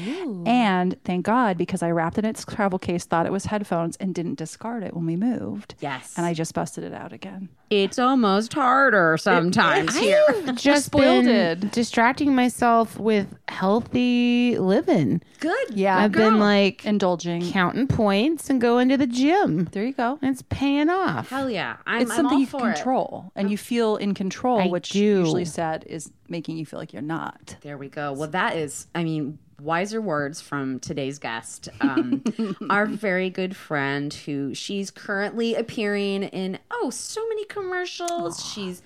[0.46, 3.96] And thank God because I wrapped it in its travel case, thought it was headphones,
[3.98, 5.76] and didn't discard it when we moved.
[5.80, 6.14] Yes.
[6.18, 7.50] And I just busted it out again.
[7.70, 10.24] It's almost harder sometimes here.
[10.28, 11.72] I've just spoiled been it.
[11.72, 15.22] distracting myself with healthy living.
[15.40, 15.70] Good.
[15.72, 15.98] Yeah.
[15.98, 17.52] I've been like indulging.
[17.52, 19.66] counting points and going to the gym.
[19.72, 20.18] There you go.
[20.24, 21.30] It's paying off.
[21.30, 21.78] Hell yeah.
[21.86, 22.76] I'm, It's I'm something all you for can it.
[22.76, 25.00] control, and you feel in control, I which do.
[25.00, 27.56] usually said is making you feel like you're not.
[27.62, 28.14] There we go.
[28.14, 32.24] Well, that is, I mean, wiser words from today's guest, um,
[32.70, 38.52] our very good friend who she's currently appearing in, oh, so many commercials.
[38.54, 38.82] She's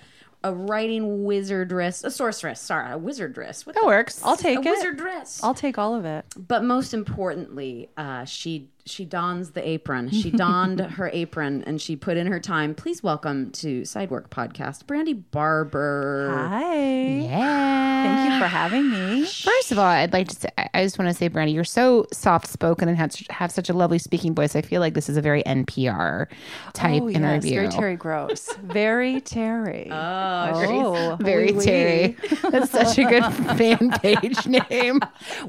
[0.45, 3.65] a writing wizardress, a sorceress, sorry, a wizardress.
[3.65, 4.21] What That works.
[4.23, 4.65] I'll take a it.
[4.97, 5.39] wizardress.
[5.43, 6.25] I'll take all of it.
[6.35, 10.09] but most importantly, uh, she she dons the apron.
[10.09, 12.75] She donned her apron and she put in her time.
[12.75, 16.33] Please welcome to Sidework Podcast, Brandy Barber.
[16.49, 16.83] Hi.
[17.21, 18.03] Yeah.
[18.03, 19.25] Thank you for having me.
[19.25, 21.63] First of all, I'd like to say, I- I just want to say, Brandy, you're
[21.63, 24.55] so soft spoken and have, have such a lovely speaking voice.
[24.55, 26.27] I feel like this is a very NPR
[26.73, 27.53] type oh, interview.
[27.55, 28.53] Very Terry Gross.
[28.63, 29.89] Very Terry.
[30.03, 31.65] Oh, oh, Very oui, oui.
[31.65, 32.17] Terry.
[32.51, 33.23] That's such a good
[33.57, 34.99] fan page name.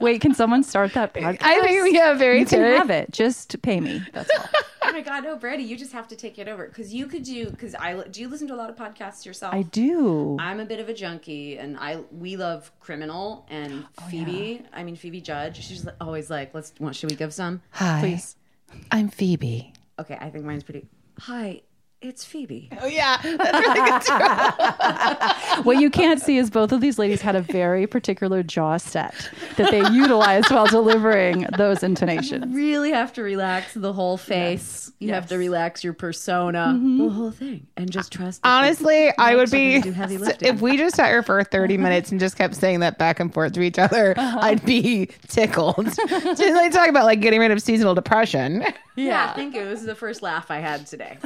[0.01, 1.39] Wait, can someone start that podcast?
[1.41, 2.77] I think we have very you can Terry.
[2.77, 3.11] have it.
[3.11, 3.24] Just
[3.63, 4.03] pay me.
[4.13, 4.49] That's all.
[4.87, 7.23] Oh my God, no, Brady, you just have to take it over because you could
[7.25, 7.49] do.
[7.51, 9.53] Because I do you listen to a lot of podcasts yourself?
[9.55, 10.37] I do.
[10.39, 14.63] I'm a bit of a junkie, and I we love Criminal and Oh, Phoebe.
[14.75, 15.65] I mean Phoebe Judge.
[15.65, 16.75] She's always like, "Let's.
[16.79, 17.99] What should we give some?" Hi.
[18.01, 18.37] Please.
[18.93, 19.73] I'm Phoebe.
[19.99, 20.87] Okay, I think mine's pretty.
[21.21, 21.63] Hi,
[22.05, 22.69] it's Phoebe.
[22.83, 23.19] Oh, yeah.
[25.63, 29.31] What you can't see is both of these ladies had a very particular jaw set
[29.57, 32.47] that they utilized while delivering those intonations.
[32.47, 34.93] You Really have to relax the whole face.
[34.99, 36.99] You have to relax your persona, mm-hmm.
[36.99, 38.41] the whole thing, and just trust.
[38.43, 42.37] Honestly, I would be heavy if we just sat here for 30 minutes and just
[42.37, 44.39] kept saying that back and forth to each other, uh-huh.
[44.41, 45.87] I'd be tickled.
[45.87, 48.65] just they talk about like getting rid of seasonal depression.
[48.97, 49.65] Yeah, thank you.
[49.65, 51.19] This is the first laugh I had today.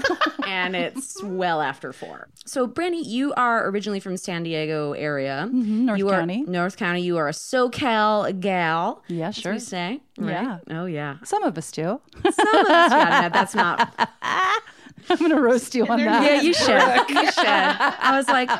[0.47, 2.29] and it's well after four.
[2.47, 5.47] So, Brandy, you are originally from San Diego area.
[5.49, 6.45] Mm-hmm, North you County.
[6.47, 7.03] Are, North County.
[7.03, 9.03] You are a SoCal gal.
[9.09, 9.53] Yeah, sure.
[9.55, 10.01] we say.
[10.19, 10.31] right?
[10.33, 10.59] Yeah.
[10.71, 11.17] Oh, yeah.
[11.25, 12.01] Some of us do.
[12.23, 13.93] Some of us, yeah, that's not.
[15.11, 16.23] I'm going to roast you on that.
[16.23, 17.09] Yeah, you should.
[17.09, 17.47] You should.
[17.47, 18.51] I was like,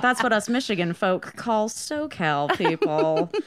[0.00, 3.30] that's what us Michigan folk call SoCal people.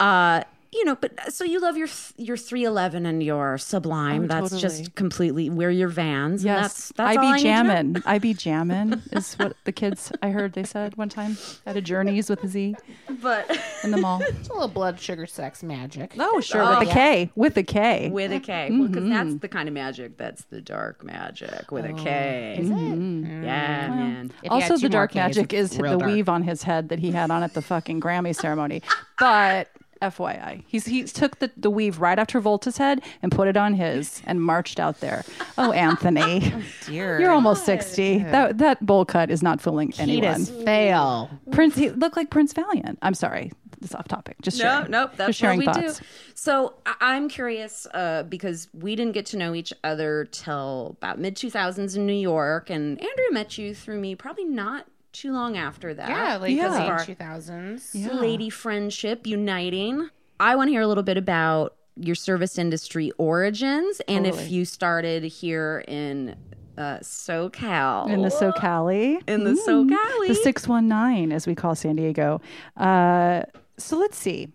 [0.00, 0.42] Uh,
[0.72, 4.24] you know, but so you love your your 311 and your Sublime.
[4.24, 4.60] Oh, that's totally.
[4.60, 6.42] just completely wear your Vans.
[6.42, 7.64] and Yes, that's that's I all be I need to know.
[7.64, 8.02] jammin'.
[8.06, 11.80] I be jammin' is what the kids I heard they said one time at a
[11.80, 12.76] Journeys with a Z
[13.22, 14.20] But in the mall.
[14.22, 16.12] It's a little Blood Sugar Sex Magik.
[16.18, 18.10] Oh, sure, with oh, a K, with a K.
[18.10, 18.68] with a K.
[18.70, 19.38] Well, because that's mm-hmm.
[19.38, 22.56] the kind of magic that's the dark magic with a K.
[22.58, 22.72] Oh, is it?
[22.72, 23.24] Mm-hmm.
[23.24, 23.44] Mm.
[23.44, 24.32] Yeah, man.
[24.50, 26.04] Also, the dark magic is the dark.
[26.04, 28.82] weave on his head that he had on at the fucking Grammy ceremony.
[29.18, 30.62] But FYI.
[30.66, 34.22] He's he took the, the weave right after Volta's head and put it on his
[34.26, 35.24] and marched out there.
[35.56, 36.52] Oh, Anthony.
[36.86, 37.20] Dear.
[37.20, 38.18] You're almost 60.
[38.24, 40.34] That that bowl cut is not fooling anyone.
[40.42, 41.30] Kiedis fail.
[41.50, 42.98] Prince he looked like Prince Valiant.
[43.02, 43.52] I'm sorry.
[43.80, 44.34] It's off topic.
[44.42, 44.90] Just No, sharing.
[44.90, 45.12] nope.
[45.16, 46.00] That's Just sharing what we thoughts.
[46.00, 46.04] do.
[46.34, 51.20] So I- I'm curious uh, because we didn't get to know each other till about
[51.20, 54.86] mid 2000s in New York, and Andrea met you through me probably not
[55.20, 56.08] too long after that.
[56.08, 56.68] Yeah, like Yeah.
[56.68, 57.94] the Our late two thousands.
[57.94, 60.08] lady friendship uniting.
[60.40, 64.64] I want to hear a little bit about your service industry origins and if you
[64.64, 66.36] started here in
[66.76, 68.08] uh, SoCal.
[68.08, 69.20] In the SoCali.
[69.28, 69.66] In the Mm.
[69.66, 70.28] SoCali.
[70.28, 72.40] The 619, as we call San Diego.
[72.76, 73.42] Uh,
[73.76, 74.52] so let's see.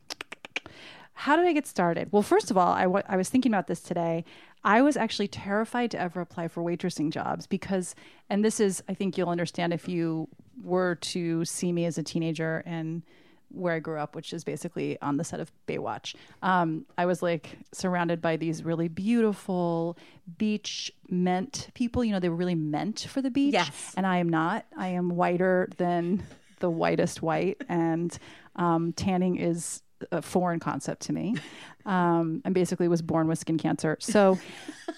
[1.15, 2.09] How did I get started?
[2.11, 4.23] Well, first of all, I wa- I was thinking about this today.
[4.63, 7.93] I was actually terrified to ever apply for waitressing jobs because,
[8.29, 10.29] and this is, I think you'll understand if you
[10.61, 13.03] were to see me as a teenager and
[13.53, 16.15] where I grew up, which is basically on the set of Baywatch.
[16.41, 19.97] Um, I was like surrounded by these really beautiful
[20.37, 22.03] beach meant people.
[22.03, 23.53] You know, they were really meant for the beach.
[23.53, 23.93] Yes.
[23.95, 24.65] And I am not.
[24.75, 26.23] I am whiter than
[26.59, 28.17] the whitest white, and
[28.55, 29.81] um, tanning is
[30.11, 31.35] a foreign concept to me.
[31.85, 33.97] Um, and basically was born with skin cancer.
[33.99, 34.39] So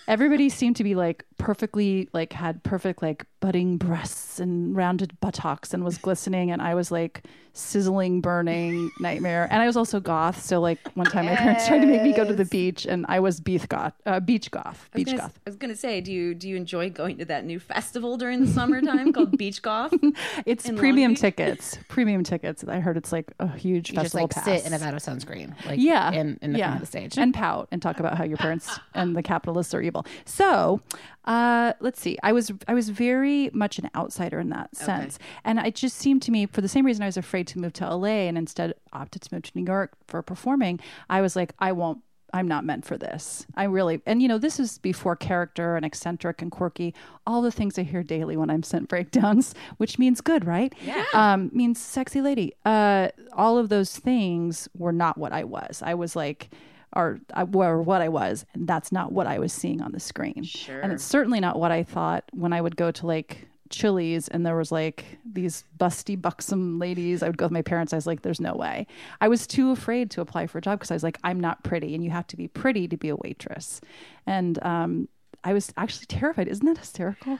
[0.08, 5.74] everybody seemed to be like perfectly, like had perfect like budding breasts and rounded buttocks
[5.74, 6.50] and was glistening.
[6.52, 7.24] And I was like
[7.54, 9.48] sizzling, burning nightmare.
[9.52, 10.42] And I was also goth.
[10.44, 13.06] So like one time my parents tried to make me go to the beach and
[13.08, 15.40] I was beach goth, uh, beach goth, I beach gonna- goth.
[15.46, 18.42] I was gonna say, do you do you enjoy going to that new festival during
[18.46, 19.94] the summertime called Beach goth
[20.46, 21.78] It's premium tickets.
[21.88, 22.64] Premium tickets.
[22.68, 24.46] I heard it's like a huge You just festival like pass.
[24.46, 26.66] sit in a vat of sunscreen, like yeah, in, in the yeah.
[26.72, 27.18] front of the stage.
[27.18, 30.06] and pout and talk about how your parents and the capitalists are evil.
[30.26, 30.82] So,
[31.26, 32.18] uh, let's see.
[32.24, 36.22] I was I was very much an outsider in that sense, and it just seemed
[36.24, 38.76] to me for the same reason I was afraid to move to LA and instead
[38.94, 40.80] opted to move to New York for performing.
[41.10, 42.00] I was like, I won't.
[42.34, 43.46] I'm not meant for this.
[43.56, 46.94] I really, and you know, this is before character and eccentric and quirky,
[47.26, 50.74] all the things I hear daily when I'm sent breakdowns, which means good, right?
[50.84, 51.06] Yeah.
[51.14, 52.54] Um, means sexy lady.
[52.66, 55.82] Uh, all of those things were not what I was.
[55.86, 56.50] I was like,
[56.96, 60.44] or, what I was, and that's not what I was seeing on the screen.
[60.44, 60.80] Sure.
[60.82, 64.46] And it's certainly not what I thought when I would go to like Chili's and
[64.46, 67.24] there was like these busty, buxom ladies.
[67.24, 67.94] I would go with my parents.
[67.94, 68.88] I was like, there's no way.
[69.22, 71.64] I was too afraid to apply for a job because I was like, I'm not
[71.64, 73.82] pretty, and you have to be pretty to be a waitress.
[74.26, 75.08] And um,
[75.46, 76.48] I was actually terrified.
[76.50, 77.40] Isn't that hysterical?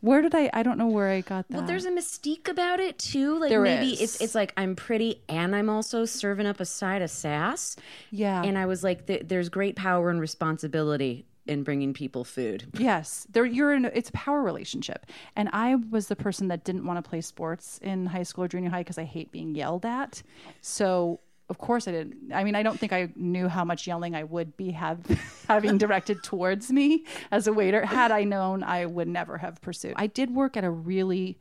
[0.00, 0.50] where did I?
[0.52, 1.56] I don't know where I got that.
[1.56, 3.38] Well, there's a mystique about it too.
[3.38, 4.00] Like There maybe is.
[4.02, 7.76] it's it's like I'm pretty and I'm also serving up a side of sass.
[8.10, 8.42] Yeah.
[8.42, 12.64] And I was like, th- there's great power and responsibility in bringing people food.
[12.76, 13.84] Yes, there you're in.
[13.86, 17.78] It's a power relationship, and I was the person that didn't want to play sports
[17.82, 20.22] in high school or junior high because I hate being yelled at.
[20.60, 22.32] So of course I didn't.
[22.32, 25.00] I mean, I don't think I knew how much yelling I would be have
[25.48, 27.84] having directed towards me as a waiter.
[27.84, 29.94] Had I known, I would never have pursued.
[29.96, 31.38] I did work at a really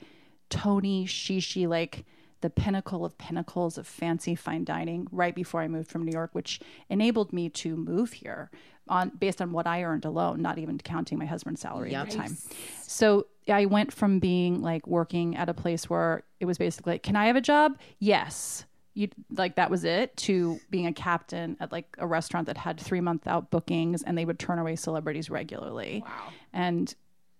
[0.49, 2.05] Tony Shishi like
[2.41, 6.29] the pinnacle of pinnacles of fancy fine dining right before I moved from New York,
[6.33, 8.51] which enabled me to move here
[8.87, 12.15] on based on what I earned alone, not even counting my husband's salary at the
[12.15, 12.37] time.
[12.83, 17.03] So I went from being like working at a place where it was basically like,
[17.03, 17.79] can I have a job?
[17.97, 18.65] Yes.
[18.95, 22.79] You like that was it to being a captain at like a restaurant that had
[22.79, 26.01] three month out bookings and they would turn away celebrities regularly.
[26.05, 26.29] Wow.
[26.53, 26.95] And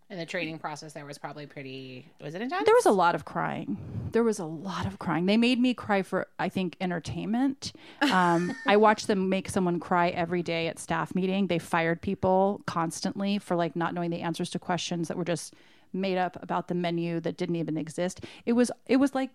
[0.10, 2.12] And the training process there was probably pretty.
[2.22, 2.66] Was it intense?
[2.66, 3.78] there was a lot of crying.
[4.12, 5.26] There was a lot of crying.
[5.26, 7.74] They made me cry for, I think, entertainment.
[8.01, 11.47] Um, I watched them make someone cry every day at staff meeting.
[11.47, 15.53] They fired people constantly for like not knowing the answers to questions that were just
[15.93, 18.20] made up about the menu that didn't even exist.
[18.45, 19.32] It was it was like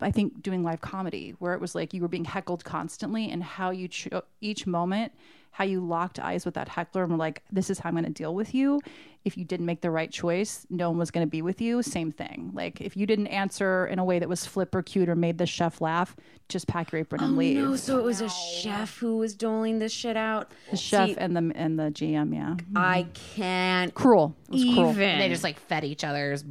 [0.00, 3.42] I think doing live comedy where it was like you were being heckled constantly and
[3.42, 5.12] how you cho- each moment
[5.52, 8.04] how you locked eyes with that heckler and were like this is how I'm going
[8.04, 8.80] to deal with you.
[9.24, 11.82] If you didn't make the right choice, no one was going to be with you.
[11.82, 12.50] Same thing.
[12.54, 15.38] Like if you didn't answer in a way that was flip or cute or made
[15.38, 16.16] the chef laugh,
[16.48, 17.56] just pack your apron and oh, leave.
[17.56, 20.52] No, so it was a chef who was doling this shit out.
[20.70, 22.56] the chef See, and the and the GM, yeah.
[22.74, 24.34] I can't Cruel.
[24.48, 25.02] It was even.
[25.02, 26.44] And they just like fed each other's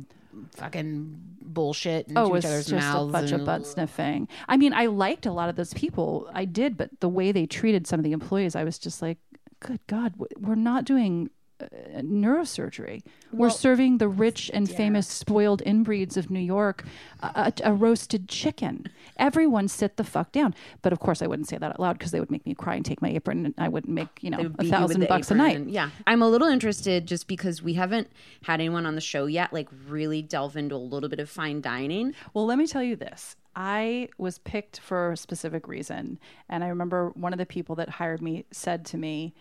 [0.56, 1.20] fucking
[1.54, 4.28] bullshit into Oh, it each was other's just a bunch and- of butt sniffing.
[4.48, 6.30] I mean, I liked a lot of those people.
[6.34, 9.18] I did, but the way they treated some of the employees, I was just like,
[9.60, 11.30] good God, we're not doing
[11.62, 11.66] uh,
[12.02, 13.02] neurosurgery.
[13.32, 16.86] we're serving the rich and famous spoiled inbreeds of New York
[17.22, 18.86] a, a, a roasted chicken.
[19.18, 20.56] Everyone sit the fuck down.
[20.82, 22.76] But of course, I wouldn't say that out loud because they would make me cry
[22.76, 25.08] and take my apron, and I wouldn't make you know a beat you with thousand
[25.08, 25.56] bucks a night.
[25.58, 25.90] and- yeah.
[26.08, 28.10] I'm a little interested just because we haven't
[28.44, 31.62] had anyone on the show yet, like really delve into a little bit of fine
[31.62, 32.14] dining.
[32.34, 33.36] Well, let me tell you this.
[33.56, 36.20] I was picked for a specific reason.
[36.48, 39.34] And I remember one of the people that hired me said to me,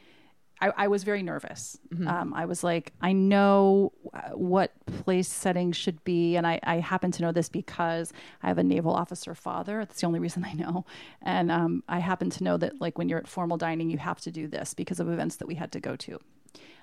[0.60, 1.78] I, I was very nervous.
[2.08, 4.72] Um, I was like, I know uh, what
[5.04, 6.36] place setting should be.
[6.36, 9.78] And I, I happen to know this because I have a naval officer father.
[9.80, 10.84] That's the only reason I know.
[11.22, 14.20] And um, I happen to know that, like, when you're at formal dining, you have
[14.22, 16.18] to do this because of events that we had to go to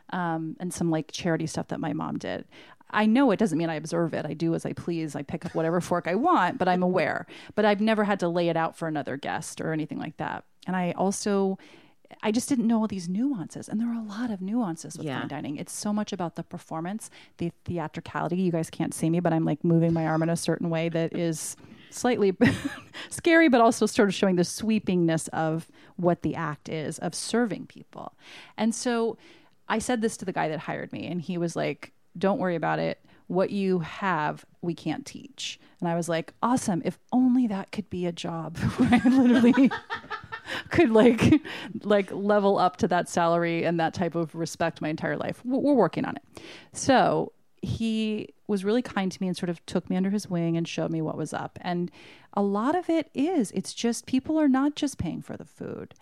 [0.09, 2.45] um, and some like charity stuff that my mom did.
[2.91, 4.25] I know it doesn't mean I observe it.
[4.25, 5.15] I do as I please.
[5.15, 7.25] I pick up whatever fork I want, but I'm aware.
[7.55, 10.45] But I've never had to lay it out for another guest or anything like that.
[10.67, 11.57] And I also,
[12.23, 13.67] I just didn't know all these nuances.
[13.69, 15.19] And there are a lot of nuances with Yeah.
[15.19, 15.57] fine dining.
[15.57, 18.37] It's so much about the performance, the theatricality.
[18.37, 20.89] You guys can't see me, but I'm like moving my arm in a certain way
[20.89, 21.55] that is
[21.89, 22.35] slightly
[23.09, 27.67] scary, but also sort of showing the sweepingness of what the act is of serving
[27.67, 28.13] people.
[28.57, 29.17] And so
[29.67, 32.55] I said this to the guy that hired me, and he was like, Don't worry
[32.55, 32.99] about it.
[33.27, 35.59] What you have, we can't teach.
[35.79, 36.81] And I was like, Awesome.
[36.85, 39.71] If only that could be a job where I literally
[40.69, 41.41] could like
[41.83, 45.41] like level up to that salary and that type of respect my entire life.
[45.43, 46.41] We're working on it.
[46.73, 47.31] So
[47.61, 50.67] he was really kind to me and sort of took me under his wing and
[50.67, 51.57] showed me what was up.
[51.61, 51.91] And
[52.33, 55.95] a lot of it is it's just people are not just paying for the food.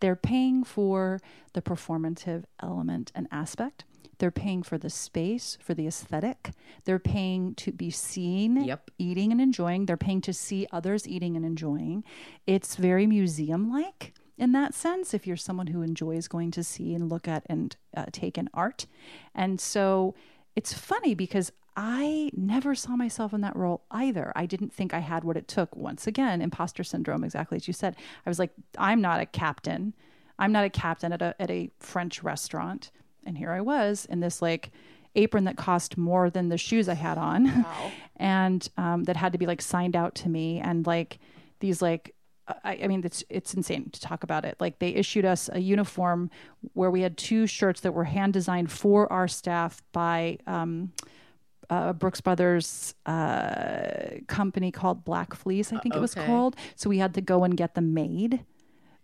[0.00, 1.20] They're paying for
[1.52, 3.84] the performative element and aspect.
[4.20, 6.52] They're paying for the space, for the aesthetic.
[6.84, 8.90] They're paying to be seen Yep.
[8.98, 9.86] eating and enjoying.
[9.86, 12.04] They're paying to see others eating and enjoying.
[12.46, 16.94] It's very museum like in that sense, if you're someone who enjoys going to see
[16.94, 18.86] and look at and uh, take in art.
[19.34, 20.14] And so
[20.56, 24.32] it's funny because I never saw myself in that role either.
[24.34, 25.76] I didn't think I had what it took.
[25.76, 27.96] Once again, imposter syndrome, exactly as you said.
[28.24, 29.92] I was like, I'm not a captain.
[30.38, 32.90] I'm not a captain at a at a French restaurant.
[33.24, 34.70] And here I was in this like
[35.14, 37.64] apron that cost more than the shoes I had on,
[38.16, 41.18] and um, that had to be like signed out to me, and like
[41.60, 42.14] these like
[42.64, 44.56] I, I mean, it's it's insane to talk about it.
[44.60, 46.30] Like they issued us a uniform
[46.74, 50.92] where we had two shirts that were hand designed for our staff by um,
[51.68, 56.56] uh, Brooks Brothers uh, company called Black Fleece, I think it was called.
[56.74, 58.44] So we had to go and get them made.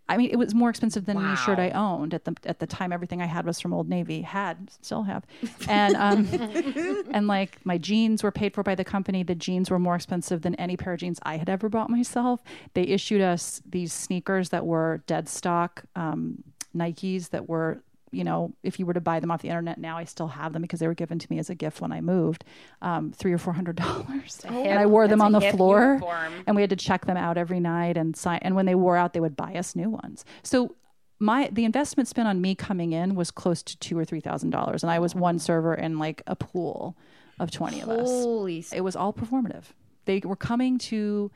[0.09, 2.67] I mean, it was more expensive than any shirt I owned at the at the
[2.67, 2.93] time.
[2.93, 5.27] Everything I had was from Old Navy, had still have,
[5.69, 6.29] and um,
[7.11, 9.23] and like my jeans were paid for by the company.
[9.23, 12.43] The jeans were more expensive than any pair of jeans I had ever bought myself.
[12.75, 16.45] They issued us these sneakers that were dead stock um,
[16.77, 17.83] Nikes that were
[18.13, 20.53] you know, if you were to buy them off the internet now, I still have
[20.53, 22.45] them because they were given to me as a gift when I moved,
[22.83, 25.99] um, three or four hundred dollars, and I wore them on the floor,
[26.47, 28.39] and we had to check them out every night and sign.
[28.43, 30.25] And when they wore out, they would buy us new ones.
[30.43, 30.77] So
[31.19, 34.51] my the investment spent on me coming in was close to two or three thousand
[34.51, 36.97] dollars, and I was one server in like a pool
[37.41, 38.09] of twenty of us.
[38.09, 39.65] Holy It was all performative.
[40.05, 41.31] They were coming to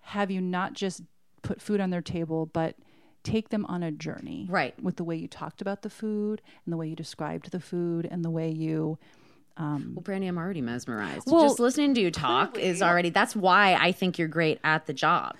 [0.00, 1.02] have you not just
[1.42, 2.76] put food on their table, but
[3.24, 4.46] take them on a journey.
[4.48, 4.80] Right.
[4.80, 8.06] With the way you talked about the food and the way you described the food
[8.08, 8.98] and the way you
[9.56, 11.30] um, Well, Brandy, I'm already mesmerized.
[11.30, 13.10] Well, Just listening to you talk is already.
[13.10, 15.36] That's why I think you're great at the job.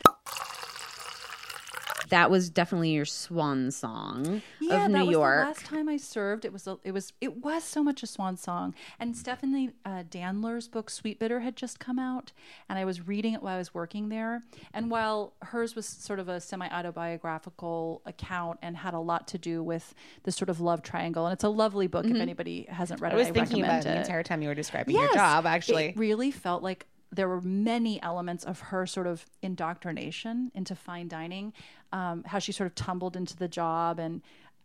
[2.14, 5.40] That was definitely your swan song yeah, of that New was York.
[5.40, 8.06] The last time I served, it was a, it was it was so much a
[8.06, 8.72] swan song.
[9.00, 12.30] And Stephanie uh, Danler's book Sweetbitter had just come out,
[12.68, 14.42] and I was reading it while I was working there.
[14.72, 19.38] And while hers was sort of a semi autobiographical account and had a lot to
[19.38, 19.92] do with
[20.22, 22.06] the sort of love triangle, and it's a lovely book.
[22.06, 23.18] If anybody hasn't read Mm-hmm.
[23.18, 25.86] I it, was thinking about it the entire time you were describing your job, actually.
[25.86, 31.08] It really felt like there were many elements of her sort of indoctrination into fine
[31.08, 31.52] dining,
[31.92, 33.98] um, how she sort of tumbled into the job.
[33.98, 34.22] And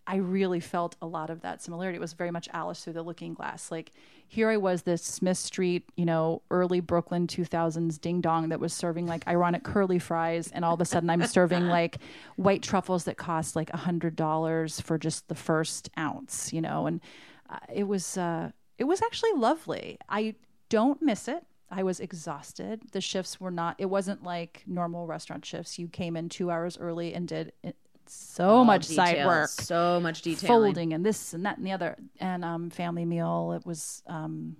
[0.09, 1.97] I really felt a lot of that similarity.
[1.97, 3.69] It was very much Alice through the looking glass.
[3.69, 3.91] Like
[4.27, 8.73] here I was, this Smith Street, you know, early Brooklyn 2000s ding dong that was
[8.73, 10.49] serving like ironic curly fries.
[10.51, 11.99] And all of a sudden I'm serving like
[12.37, 17.01] white truffles that cost like a $100 for just the first ounce, you know, and
[17.47, 19.99] uh, it was, uh, it was actually lovely.
[20.09, 20.33] I
[20.69, 21.45] don't miss it.
[21.71, 22.81] I was exhausted.
[22.91, 25.77] The shifts were not, it wasn't like normal restaurant shifts.
[25.77, 27.75] You came in two hours early and did it-
[28.11, 30.47] so much side work, So much detailing.
[30.73, 31.95] folding and this and that and the other.
[32.19, 34.55] And um, family meal, it was um,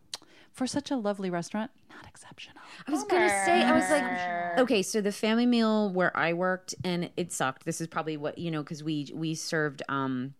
[0.51, 2.57] for such a lovely restaurant, not exceptional.
[2.87, 6.75] I was gonna say, I was like, okay, so the family meal where I worked
[6.83, 7.65] and it sucked.
[7.65, 10.35] This is probably what you know because we we served um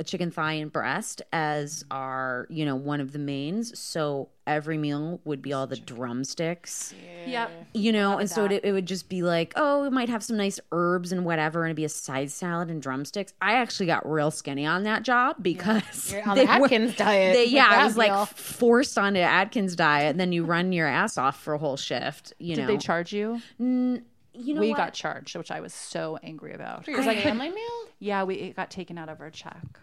[0.00, 1.96] a chicken thigh and breast as mm-hmm.
[1.98, 3.78] our you know one of the mains.
[3.78, 6.94] So every meal would be all the drumsticks.
[7.26, 7.50] Yep.
[7.74, 10.38] You know, and so it, it would just be like, oh, we might have some
[10.38, 13.34] nice herbs and whatever, and it'd be a side salad and drumsticks.
[13.42, 17.34] I actually got real skinny on that job because You're on they the were- diet
[17.34, 18.26] they- yeah, I that was like meal.
[18.26, 22.32] forced onto Atkins diet, and then you run your ass off for a whole shift.
[22.38, 23.40] You Did know, they charge you?
[24.38, 24.76] You know we what?
[24.76, 26.84] got charged, which I was so angry about.
[26.84, 27.86] For your family meal?
[27.98, 29.78] Yeah, we it got taken out of our check.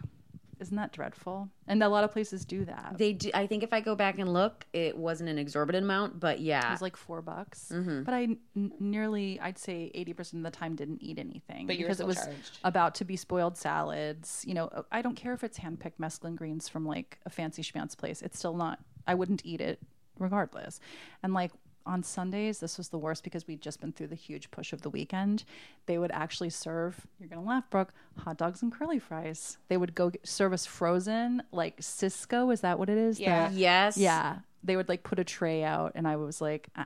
[0.58, 1.50] Isn't that dreadful?
[1.68, 2.94] And a lot of places do that.
[2.96, 3.30] They do.
[3.34, 6.66] I think if I go back and look, it wasn't an exorbitant amount, but yeah,
[6.68, 8.04] It was like four bucks, Mm-hmm.
[8.04, 8.22] but I
[8.56, 11.88] n- nearly, I'd say eighty percent of the time didn't eat anything But you were
[11.88, 12.58] because it was charged.
[12.64, 14.44] about to be spoiled salads.
[14.46, 17.98] You know, I don't care if it's handpicked mesclun greens from like a fancy schmancy
[17.98, 18.22] place.
[18.22, 18.78] It's still not.
[19.06, 19.78] I wouldn't eat it
[20.18, 20.80] regardless.
[21.22, 21.52] And like
[21.86, 24.82] on Sundays, this was the worst because we'd just been through the huge push of
[24.82, 25.44] the weekend.
[25.86, 27.06] They would actually serve.
[27.18, 27.92] You're gonna laugh, Brooke.
[28.18, 29.58] Hot dogs and curly fries.
[29.68, 32.52] They would go get, serve us frozen, like Sysco.
[32.52, 33.20] Is that what it is?
[33.20, 33.50] Yeah.
[33.52, 33.96] Yes.
[33.96, 36.84] yeah, they would like put a tray out, and I was like, uh,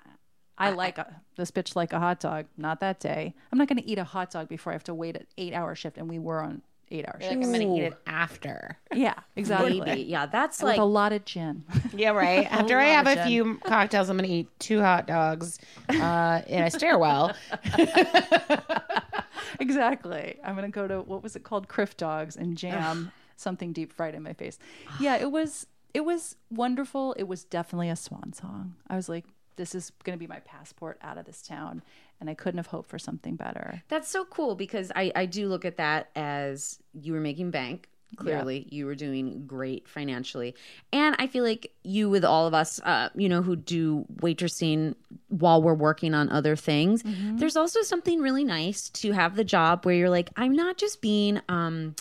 [0.59, 2.45] I, I like a, this bitch like a hot dog.
[2.59, 3.35] Not that day.
[3.51, 5.55] I'm not going to eat a hot dog before I have to wait an eight
[5.55, 7.30] hour shift, and we were on eight hour Like.
[7.30, 8.78] I'm gonna eat it after.
[8.93, 9.80] Yeah, exactly.
[9.80, 10.03] Maybe.
[10.03, 10.26] Yeah.
[10.26, 11.64] That's With like a lot of gin.
[11.93, 12.51] Yeah, right.
[12.51, 16.62] After I have of a few cocktails, I'm gonna eat two hot dogs uh, in
[16.62, 17.34] a stairwell.
[19.61, 20.38] exactly.
[20.45, 24.14] I'm gonna go to what was it called, Crif Dogs, and jam something deep fried
[24.14, 24.59] in my face.
[25.01, 27.14] Yeah, it was it was wonderful.
[27.14, 28.74] It was definitely a swan song.
[28.88, 29.24] I was like,
[29.57, 31.82] this is gonna be my passport out of this town,
[32.21, 33.83] and I couldn't have hoped for something better.
[33.89, 37.89] That's so cool because I, I do look at that as you were making bank.
[38.16, 40.57] Clearly, you were doing great financially.
[40.93, 44.97] And I feel like you, with all of us, uh, you know, who do waitressing
[45.29, 47.05] while we're working on other things,
[47.39, 51.01] there's also something really nice to have the job where you're like, I'm not just
[51.01, 51.95] being um,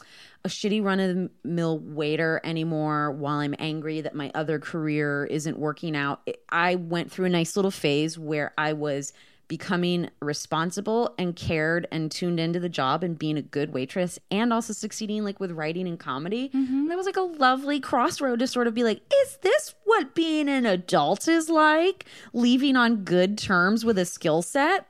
[0.44, 5.26] a shitty run of the mill waiter anymore while I'm angry that my other career
[5.26, 6.28] isn't working out.
[6.50, 9.14] I went through a nice little phase where I was
[9.50, 14.54] becoming responsible and cared and tuned into the job and being a good waitress and
[14.54, 16.50] also succeeding like with writing and comedy.
[16.54, 20.14] And that was like a lovely crossroad to sort of be like, is this what
[20.16, 22.06] being an adult is like?
[22.32, 24.86] Leaving on good terms with a skill set?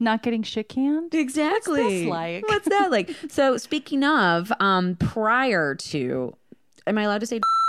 [0.00, 1.14] Not getting shit canned.
[1.14, 1.80] Exactly.
[1.82, 2.48] What's this like?
[2.48, 3.16] What's that like?
[3.30, 6.34] so speaking of, um, prior to
[6.86, 7.40] am I allowed to say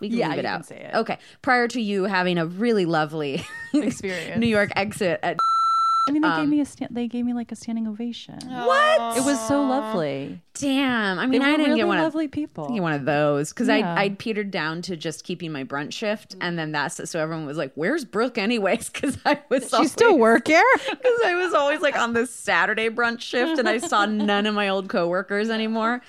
[0.00, 0.66] we can Yeah, leave it you can out.
[0.66, 0.94] say it.
[0.94, 1.18] Okay.
[1.42, 4.38] Prior to you having a really lovely Experience.
[4.40, 5.36] New York exit at
[6.06, 8.38] I mean, they Um, gave me a sta- they gave me like a standing ovation.
[8.46, 9.16] what?
[9.16, 10.38] It was so lovely.
[10.52, 11.18] Damn.
[11.18, 12.68] I They mean, were I didn't really get one of lovely people.
[12.68, 13.94] get one of those because Yeah.
[13.94, 17.46] I I petered down to just keeping my brunch shift, and then that's so everyone
[17.46, 20.62] was like, "Where's Brooke?" Anyways, because I was She still work here?
[20.90, 24.54] because I was always like on this Saturday brunch shift, and I saw none of
[24.54, 26.02] my old coworkers anymore.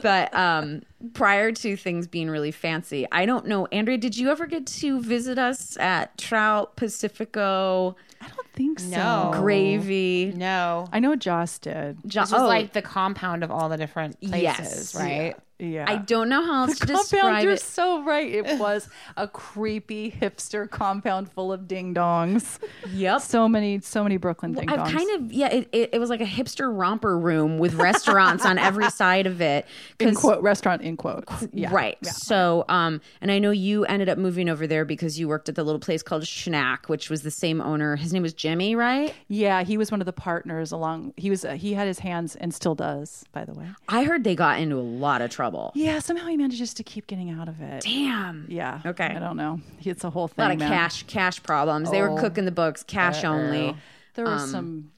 [0.00, 0.82] But um,
[1.12, 5.00] prior to things being really fancy, I don't know, Andrea, did you ever get to
[5.00, 8.88] visit us at Trout Pacifico I don't think so.
[8.88, 9.30] No.
[9.34, 10.32] Gravy?
[10.34, 10.86] No.
[10.92, 11.98] I know Joss did.
[12.06, 14.94] Jo- This was oh, like the compound of all the different places, Yes.
[14.94, 15.36] right?
[15.58, 15.84] Yeah.
[15.88, 17.60] I don't know how else to compound, describe you're it.
[17.60, 18.30] so right.
[18.30, 22.58] It was a creepy hipster compound full of ding dongs.
[22.90, 23.20] Yep.
[23.20, 24.78] So many, so many Brooklyn ding dongs.
[24.78, 25.48] I've kind of yeah.
[25.48, 29.40] It, it, it was like a hipster romper room with restaurants on every side of
[29.40, 29.66] it.
[30.00, 31.46] in quote restaurant in quotes.
[31.52, 31.72] Yeah.
[31.72, 31.98] Right.
[32.02, 32.10] Yeah.
[32.10, 35.54] So, um, and I know you ended up moving over there because you worked at
[35.54, 37.94] the little place called Schnack, which was the same owner.
[37.94, 39.14] His name was Jimmy, right?
[39.28, 41.14] Yeah, he was one of the partners along.
[41.16, 43.68] He was uh, he had his hands and still does, by the way.
[43.88, 45.43] I heard they got into a lot of trouble.
[45.74, 47.82] Yeah, somehow he manages to keep getting out of it.
[47.82, 48.46] Damn.
[48.48, 48.80] Yeah.
[48.84, 49.06] Okay.
[49.06, 49.60] I don't know.
[49.82, 50.44] It's a whole thing.
[50.44, 50.68] A lot of man.
[50.68, 51.90] cash, cash problems.
[51.90, 53.76] They were cooking the books, cash only.
[54.14, 54.90] There Um, was some.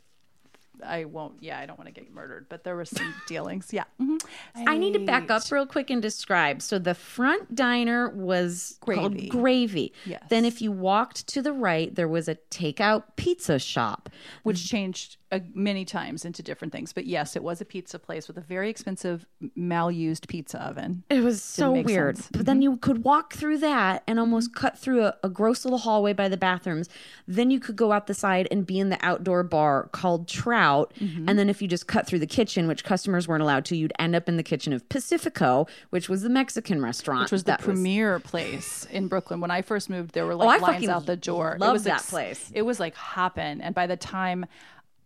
[0.84, 1.42] I won't.
[1.42, 3.72] Yeah, I don't want to get murdered, but there were some dealings.
[3.72, 3.84] Yeah.
[4.01, 4.20] Mhm.
[4.55, 6.61] I need to back up real quick and describe.
[6.61, 9.01] So the front diner was Gravy.
[9.01, 9.92] called Gravy.
[10.05, 10.22] Yes.
[10.28, 14.11] Then if you walked to the right, there was a takeout pizza shop.
[14.42, 16.92] which changed uh, many times into different things.
[16.92, 21.02] But yes, it was a pizza place with a very expensive, malused pizza oven.
[21.10, 22.16] It was so weird.
[22.18, 22.28] sense.
[22.32, 25.78] But then you could walk through that and almost cut through a, a gross little
[25.80, 26.88] hallway by the bathrooms.
[27.26, 30.92] Then you could go out the side and be in the outdoor bar called Trout.
[31.00, 33.92] And then if you just cut through the kitchen, which customers weren't allowed to, you'd
[33.98, 37.22] end up in the kitchen of Pacifico, which was the Mexican restaurant.
[37.22, 39.40] Which was the that premier place in Brooklyn.
[39.40, 41.56] When I first moved, there were Oh, like I lines out the door.
[41.60, 42.50] it was that place.
[42.54, 43.60] It was like hopping.
[43.60, 44.46] And by the time,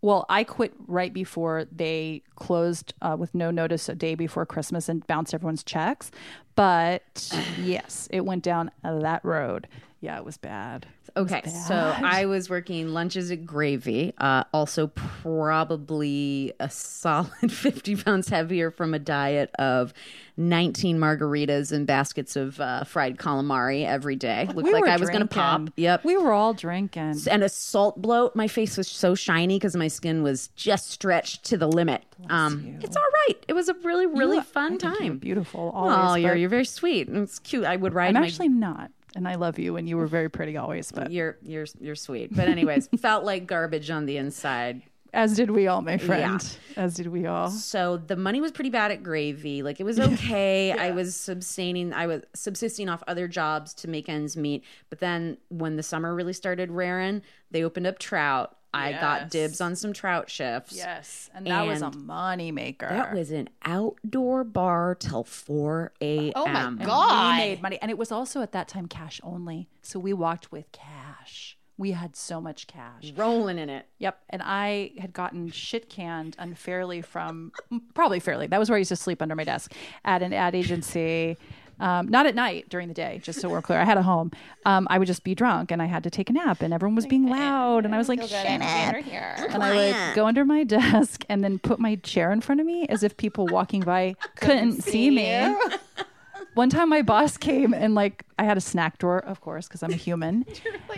[0.02, 4.88] well, I quit right before they closed uh, with no notice a day before Christmas
[4.88, 6.10] and bounced everyone's checks.
[6.54, 7.32] But
[7.62, 9.68] yes, it went down that road.
[10.00, 10.86] Yeah, it was bad.
[11.16, 11.74] Okay, so.
[11.74, 18.94] I was working lunches at Gravy, uh, also probably a solid 50 pounds heavier from
[18.94, 19.92] a diet of
[20.36, 24.46] 19 margaritas and baskets of uh, fried calamari every day.
[24.46, 25.68] Looked We like I was going to pop.
[25.76, 26.04] Yep.
[26.04, 27.16] We were all drinking.
[27.30, 28.34] and a salt bloat.
[28.34, 32.02] My face was so shiny because my skin was just stretched to the limit.
[32.30, 33.36] Um, it's all right.
[33.48, 35.18] It was a really, really You- fun I think you're time.
[35.18, 35.72] beautiful.
[35.74, 37.08] Oh, Always, you're you're very sweet.
[37.10, 37.64] It's cute.
[37.64, 40.28] I would ride I'm my actually not, and I love you, and you were very
[40.28, 40.92] pretty always.
[40.92, 42.34] But You're you're you're sweet.
[42.34, 44.82] But anyways, felt like garbage on the inside.
[45.12, 46.40] As did we all, my friend.
[46.76, 46.82] Yeah.
[46.82, 47.50] As did we all.
[47.50, 49.62] So the money was pretty bad at gravy.
[49.62, 50.70] Like it was okay.
[50.78, 54.64] I was sustaining I was subsisting off other jobs to make ends meet.
[54.88, 58.56] But then when the summer really started raring, they opened up trout.
[58.72, 60.76] I got dibs on some trout shifts.
[60.76, 62.88] Yes, and that was a And money maker.
[62.88, 66.32] That was an outdoor bar till 4 a.m.
[66.36, 67.32] Oh my And god.
[67.34, 69.68] We made money, and it was also at that time cash only.
[69.82, 71.56] So we walked with cash.
[71.76, 73.12] We had so much cash.
[73.16, 73.86] Rolling in it.
[73.98, 74.20] Yep.
[74.28, 77.52] And I had gotten shit canned unfairly from
[77.94, 78.46] probably fairly.
[78.46, 79.72] That was where I used to sleep under my desk
[80.04, 81.38] at an ad agency.
[81.80, 83.78] Um, not at night during the day, just so we're clear.
[83.80, 84.30] I had a home.
[84.66, 86.94] Um, I would just be drunk and I had to take a nap and everyone
[86.94, 88.94] was being loud and I was like, shut up.
[89.54, 92.66] And I would go under my desk and then put my chair in front of
[92.66, 95.56] me as if people walking by couldn't see me.
[96.54, 99.82] One time my boss came and like I had a snack drawer, of course, because
[99.82, 100.44] I'm a human.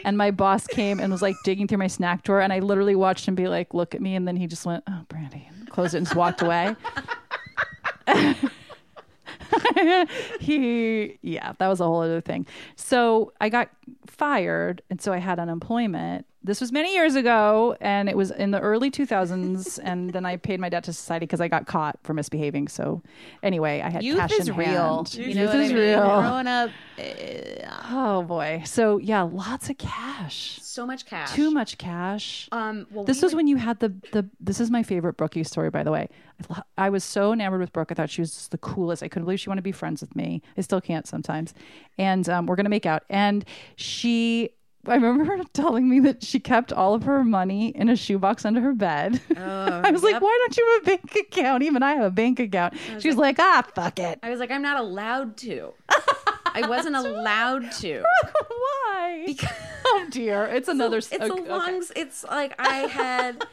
[0.05, 2.95] and my boss came and was like digging through my snack drawer and I literally
[2.97, 5.71] watched him be like, look at me, and then he just went, Oh, Brandy, and
[5.71, 6.75] closed it and just walked away.
[10.41, 12.47] He yeah that was a whole other thing.
[12.77, 13.71] So i got
[14.07, 18.51] fired and so i had unemployment this was many years ago and it was in
[18.51, 21.99] the early 2000s and then i paid my debt to society because i got caught
[22.03, 23.03] for misbehaving so
[23.43, 24.97] anyway i had Youth cash is in real.
[24.97, 25.15] hand.
[25.15, 25.83] You youth know what is I mean?
[25.83, 26.71] real Growing up,
[27.91, 31.33] oh boy so yeah lots of cash So much cash.
[31.33, 34.29] too much cash Um, well, this we was would- when you had the the.
[34.41, 36.09] This is my favorite Brookie story, by the way.
[36.51, 37.93] I, I was so enamored with Brooke.
[37.93, 39.03] I thought she was just the coolest.
[39.03, 40.43] I couldn't believe she wanted to be friends with me.
[40.57, 41.55] I still can't sometimes.
[41.99, 43.05] And um, we're gonna make out.
[43.11, 43.45] And
[43.77, 44.51] she,
[44.87, 48.45] I remember her telling me that she kept all of her money in a shoebox
[48.45, 49.21] under her bed.
[49.37, 51.63] I was like, why don't you have a bank account?
[51.63, 52.75] Even I have a bank account.
[52.99, 54.19] She's like, ah, fuck it.
[54.25, 55.73] I was like, I'm not allowed to.
[56.55, 58.03] I wasn't allowed to.
[58.49, 59.37] why?
[59.87, 60.99] oh dear, it's another.
[60.99, 61.49] It's okay, a okay.
[61.49, 61.85] long.
[61.95, 63.47] It's like I had.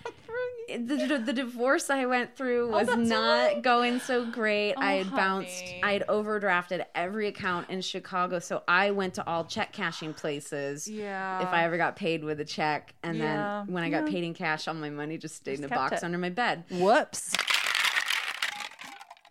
[0.78, 4.74] The, the, the divorce I went through oh, was not going so great.
[4.78, 5.82] Oh, I had bounced, honey.
[5.84, 8.39] I had overdrafted every account in Chicago.
[8.39, 10.88] So I went to all check cashing places.
[10.88, 11.41] Yeah.
[11.41, 12.93] If I ever got paid with a check.
[13.03, 13.63] And Yeah.
[13.65, 15.97] then when I got paid in cash, all my money just stayed in a box
[15.97, 16.03] it.
[16.03, 16.63] under my bed.
[16.70, 17.36] Whoops.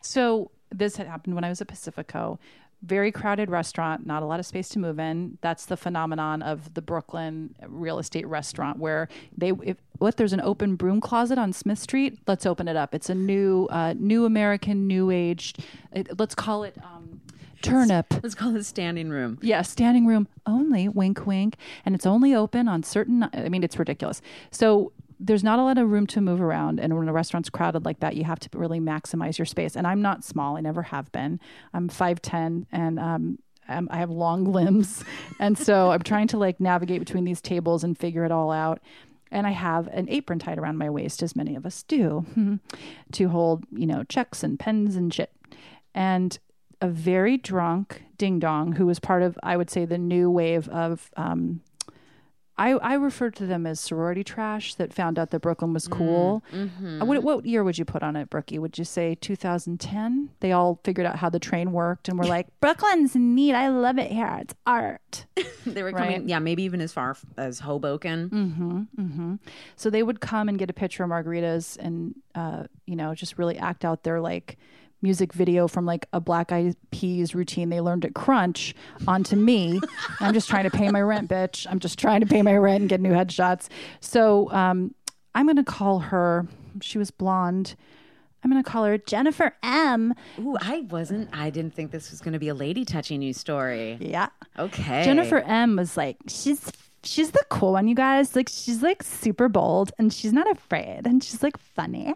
[0.01, 2.39] So this had happened when I was at Pacifico.
[2.83, 5.39] Very crowded restaurant, not a lot of space to move in.
[5.41, 10.41] That's the phenomenon of the Brooklyn real estate restaurant where they if what there's an
[10.41, 12.19] open broom closet on Smith Street.
[12.27, 12.95] Let's open it up.
[12.95, 15.55] It's a new uh, new American new age.
[15.93, 17.21] It, let's call it um,
[17.63, 18.07] turnip.
[18.23, 19.39] Let's call it standing room.
[19.43, 21.57] Yeah, standing room only, wink, wink.
[21.85, 24.23] And it's only open on certain, I mean, it's ridiculous.
[24.51, 26.79] So there's not a lot of room to move around.
[26.81, 29.77] And when a restaurant's crowded like that, you have to really maximize your space.
[29.77, 31.41] And I'm not small, I never have been.
[31.75, 33.39] I'm 5'10 and, um,
[33.69, 35.05] I'm, I have long limbs.
[35.39, 38.81] And so I'm trying to like navigate between these tables and figure it all out.
[39.31, 42.25] And I have an apron tied around my waist, as many of us do,
[43.13, 45.33] to hold, you know, checks and pens and shit.
[45.95, 46.39] And
[46.81, 50.69] a very drunk ding dong who was part of, I would say, the new wave
[50.69, 51.11] of.
[51.17, 51.61] Um,
[52.59, 56.43] I, I refer to them as sorority trash that found out that Brooklyn was cool.
[56.53, 58.59] Uh, What, what year would you put on it, Brookie?
[58.59, 60.31] Would you say 2010?
[60.41, 63.55] They all figured out how the train worked and were like, Brooklyn's neat.
[63.55, 64.39] I love it here.
[64.41, 65.27] It's art.
[65.67, 65.97] They were Right.
[66.15, 69.39] coming, yeah, maybe even as far as Hoboken.
[69.77, 73.39] So they would come and get a picture of margaritas and, uh, you know, just
[73.39, 74.57] really act out their like
[75.03, 78.75] music video from like a Black Eyed Peas routine they learned at Crunch
[79.07, 79.81] onto me.
[80.21, 81.67] I'm just trying to pay my rent, bitch.
[81.71, 83.69] I'm just trying to pay my rent and get new headshots.
[84.01, 84.95] So um,
[85.35, 86.47] I'm going to call her,
[86.81, 87.77] she was blonde.
[88.43, 90.15] I'm going to call her Jennifer M.
[90.39, 93.33] Ooh, I wasn't, I didn't think this was going to be a lady touching you
[93.33, 93.99] story.
[94.01, 94.29] Yeah.
[94.59, 95.05] Okay.
[95.05, 96.71] Jennifer M was like, she's
[97.09, 98.37] she's the cool one, you guys.
[98.37, 102.15] Like she's like super bold and she's not afraid and she's like funny.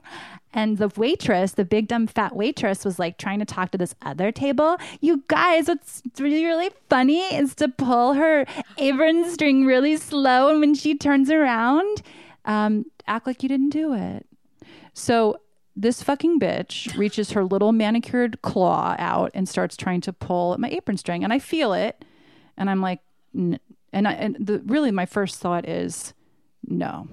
[0.53, 3.95] And the waitress, the big dumb fat waitress, was like trying to talk to this
[4.03, 4.77] other table.
[5.01, 8.45] You guys, what's really really funny is to pull her
[8.79, 12.03] apron string really slow, and when she turns around,
[12.45, 14.27] um, act like you didn't do it.
[14.93, 15.39] So
[15.75, 20.61] this fucking bitch reaches her little manicured claw out and starts trying to pull at
[20.61, 22.05] my apron string, and I feel it,
[22.57, 23.01] and I'm like.
[23.93, 26.15] And I, and the really my first thought is,
[26.67, 27.09] no,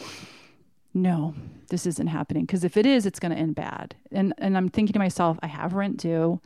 [0.94, 1.34] no,
[1.68, 4.68] this isn't happening because if it is, it's going to end bad, and and I'm
[4.68, 6.40] thinking to myself, I have rent due.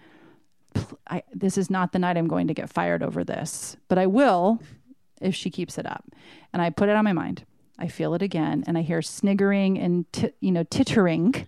[1.08, 4.06] I, this is not the night I'm going to get fired over this, but I
[4.06, 4.60] will
[5.20, 6.04] if she keeps it up.
[6.52, 7.44] And I put it on my mind.
[7.78, 11.46] I feel it again, and I hear sniggering and t- you know tittering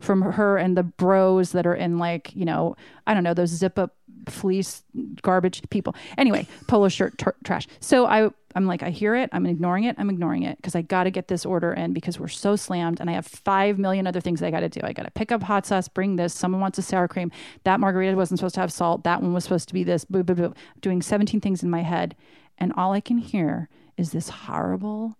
[0.00, 2.76] from her and the bros that are in like you know
[3.06, 3.94] I don't know those zip up
[4.28, 4.82] fleece
[5.22, 5.94] garbage people.
[6.18, 7.66] Anyway, polo shirt tr- trash.
[7.80, 10.82] So I I'm like I hear it, I'm ignoring it, I'm ignoring it because I
[10.82, 14.06] got to get this order in because we're so slammed and I have 5 million
[14.06, 14.80] other things I got to do.
[14.82, 17.30] I got to pick up hot sauce, bring this, someone wants a sour cream.
[17.64, 20.04] That margarita wasn't supposed to have salt, that one was supposed to be this.
[20.04, 20.52] Blah, blah, blah.
[20.80, 22.16] Doing 17 things in my head
[22.58, 25.16] and all I can hear is this horrible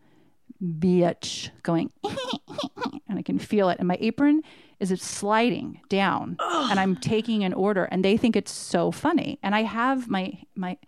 [0.62, 1.92] bitch going
[3.08, 4.42] and I can feel it and my apron
[4.80, 9.38] is it sliding down and I'm taking an order and they think it's so funny.
[9.42, 10.78] And I have my my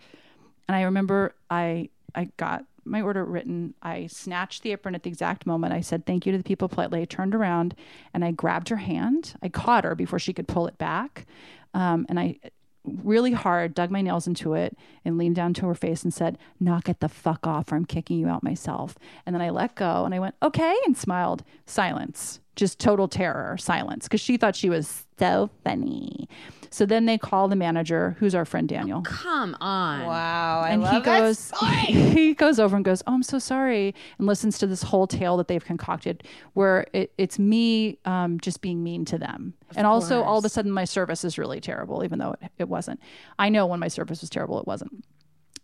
[0.67, 3.75] and I remember I I got my order written.
[3.83, 5.73] I snatched the apron at the exact moment.
[5.73, 7.75] I said thank you to the people politely I turned around
[8.15, 9.35] and I grabbed her hand.
[9.43, 11.27] I caught her before she could pull it back.
[11.75, 12.39] Um, and I
[12.85, 16.39] really hard, dug my nails into it, and leaned down to her face and said,
[16.59, 18.99] Knock it the fuck off, or I'm kicking you out myself.
[19.25, 21.45] And then I let go and I went, Okay, and smiled.
[21.67, 22.41] Silence.
[22.55, 26.29] Just total terror, silence, because she thought she was so funny.
[26.73, 29.03] So then they call the manager, who's our friend Daniel.
[29.03, 30.07] Come on.
[30.07, 31.71] Wow, I and love he goes, story.
[31.77, 35.37] he goes over and goes, "Oh, I'm so sorry," and listens to this whole tale
[35.37, 36.25] that they've concocted,
[36.55, 40.49] where it, it's me um, just being mean to them, and also all of a
[40.49, 43.01] sudden my service is really terrible, even though it, it wasn't.
[43.39, 45.05] I know when my service was terrible, it wasn't.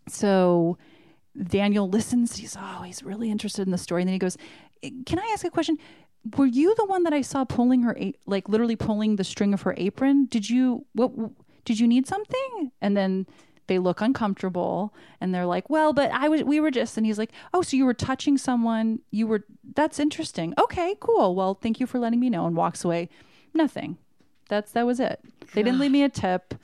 [0.07, 0.77] So
[1.41, 2.35] Daniel listens.
[2.35, 4.37] He's oh, he's really interested in the story, and then he goes,
[4.81, 5.77] "Can I ask a question?"
[6.35, 9.61] Were you the one that I saw pulling her, like literally pulling the string of
[9.63, 10.25] her apron?
[10.25, 11.11] Did you what?
[11.65, 12.71] Did you need something?
[12.81, 13.25] And then
[13.67, 17.17] they look uncomfortable and they're like, "Well, but I was we were just." And he's
[17.17, 18.99] like, "Oh, so you were touching someone?
[19.11, 19.45] You were
[19.75, 20.53] that's interesting.
[20.59, 21.35] Okay, cool.
[21.35, 23.09] Well, thank you for letting me know." And walks away.
[23.53, 23.97] Nothing.
[24.49, 25.21] That's that was it.
[25.53, 26.55] They didn't leave me a tip.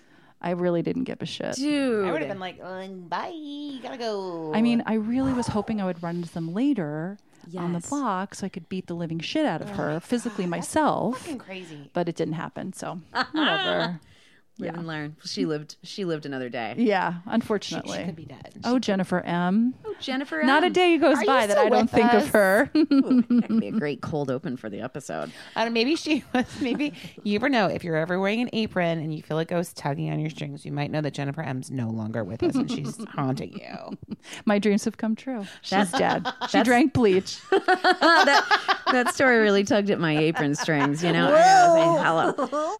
[0.41, 1.55] I really didn't give a shit.
[1.55, 2.05] Dude.
[2.05, 4.51] I would have been like, "Uh, bye, gotta go.
[4.53, 7.17] I mean, I really was hoping I would run into them later
[7.57, 11.19] on the block so I could beat the living shit out of her physically myself.
[11.19, 11.89] fucking crazy.
[11.93, 12.73] But it didn't happen.
[12.73, 12.99] So
[13.31, 13.99] whatever.
[14.57, 15.17] Live and learn.
[15.25, 15.75] She lived.
[15.83, 16.75] She lived another day.
[16.77, 17.97] yeah, unfortunately.
[17.97, 18.53] She could be dead.
[18.63, 19.75] Oh, Jennifer M.
[19.83, 20.39] Oh, Jennifer.
[20.39, 20.47] M.
[20.47, 22.69] Not a day goes Are by that I don't with think of her.
[22.73, 25.31] That could be a great cold open for the episode.
[25.57, 26.45] I don't maybe she was.
[26.61, 26.93] Maybe
[27.23, 27.67] you ever know.
[27.67, 30.65] If you're ever wearing an apron and you feel a ghost tugging on your strings,
[30.65, 33.97] you might know that Jennifer M's no longer with us and she's haunting you.
[34.45, 35.45] My dreams have come true.
[35.63, 36.25] She's dead.
[36.49, 37.39] She drank bleach.
[37.51, 41.03] That story really tugged at my apron strings.
[41.03, 41.33] You know.
[41.35, 42.77] I was saying, Hello.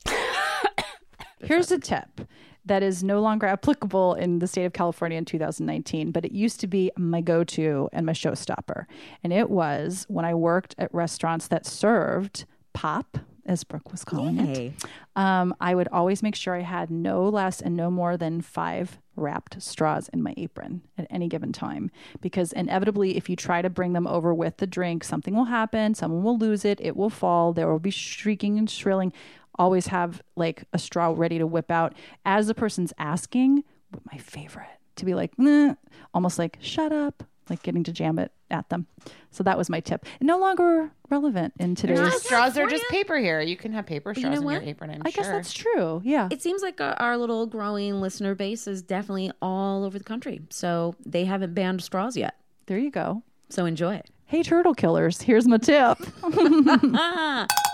[1.46, 2.22] Here's a tip
[2.66, 6.60] that is no longer applicable in the state of California in 2019, but it used
[6.62, 8.86] to be my go to and my showstopper.
[9.24, 14.40] And it was when I worked at restaurants that served pop, as Brooke was calling
[14.40, 14.74] it.
[15.16, 19.00] Um, I would always make sure I had no less and no more than five
[19.16, 21.92] wrapped straws in my apron at any given time.
[22.22, 25.94] Because inevitably, if you try to bring them over with the drink, something will happen.
[25.94, 26.82] Someone will lose it.
[26.82, 27.54] It will fall.
[27.54, 29.14] There will be shrieking and shrilling.
[29.58, 31.94] Always have like a straw ready to whip out
[32.26, 33.64] as the person's asking.
[34.12, 35.76] My favorite to be like, "Nah,"
[36.14, 38.88] almost like shut up, like getting to jam it at them.
[39.32, 40.06] So that was my tip.
[40.22, 42.22] No longer relevant in today's.
[42.22, 43.42] straws are just paper here.
[43.42, 44.92] You can have paper straws know in your apron.
[44.92, 46.02] I'm I guess that's true.
[46.04, 46.28] Yeah.
[46.32, 50.42] It seems like our, our little growing listener base is definitely all over the country.
[50.50, 52.36] So they haven't banned straws yet.
[52.68, 53.24] There you go.
[53.50, 54.10] So enjoy it.
[54.26, 56.00] Hey, turtle killers, here's my tip.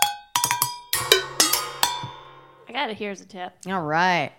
[2.72, 2.96] I got it.
[2.96, 3.52] Here's a tip.
[3.66, 4.32] All right.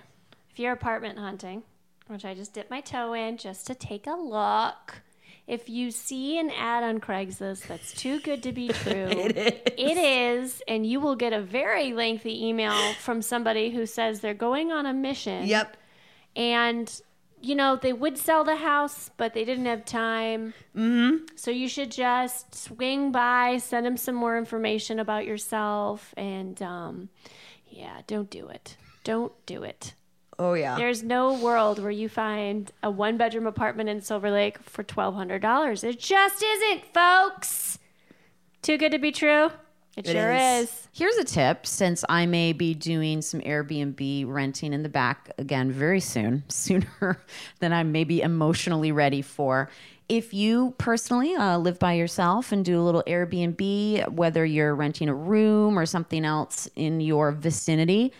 [0.49, 1.61] If you're apartment hunting,
[2.07, 5.03] which I just dipped my toe in just to take a look,
[5.45, 10.63] if you see an ad on Craigslist that's too good to be true, it is,
[10.67, 14.87] and you will get a very lengthy email from somebody who says they're going on
[14.87, 15.45] a mission.
[15.45, 15.77] Yep.
[16.35, 17.01] And
[17.39, 20.55] you know they would sell the house, but they didn't have time.
[20.75, 21.25] Mm-hmm.
[21.35, 27.09] So you should just swing by, send them some more information about yourself, and um,
[27.73, 28.77] yeah, don't do it.
[29.03, 29.93] Don't do it.
[30.39, 30.75] Oh yeah.
[30.75, 35.15] There's no world where you find a one bedroom apartment in Silver Lake for twelve
[35.15, 35.83] hundred dollars.
[35.83, 37.79] It just isn't, folks.
[38.61, 39.51] Too good to be true.
[39.95, 40.69] It, sure is.
[40.69, 40.87] is.
[40.91, 45.71] Here's a tip since I may be doing some Airbnb renting in the back again
[45.71, 47.21] very soon, sooner
[47.59, 49.69] than I may be emotionally ready for.
[50.09, 55.09] If you personally uh, live by yourself and do a little Airbnb, whether you're renting
[55.09, 58.11] a room or something else in your vicinity,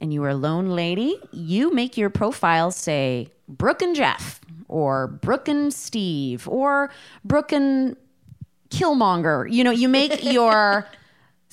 [0.00, 5.06] and you are a lone lady, you make your profile say Brooke and Jeff, or
[5.06, 6.90] Brooke and Steve, or
[7.24, 7.96] Brooke and
[8.70, 9.50] Killmonger.
[9.50, 10.86] You know, you make your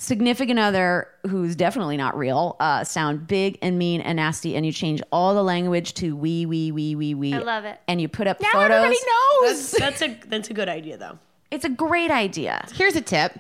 [0.02, 4.72] significant other, who's definitely not real, uh, sound big and mean and nasty, and you
[4.72, 7.34] change all the language to we, we, we, we, we.
[7.34, 7.80] I love it.
[7.88, 8.78] And you put up Now photos.
[8.78, 9.00] everybody
[9.42, 9.72] knows.
[9.72, 11.20] That's, that's a that's a good idea though.
[11.52, 12.66] It's a great idea.
[12.74, 13.40] Here's a tip: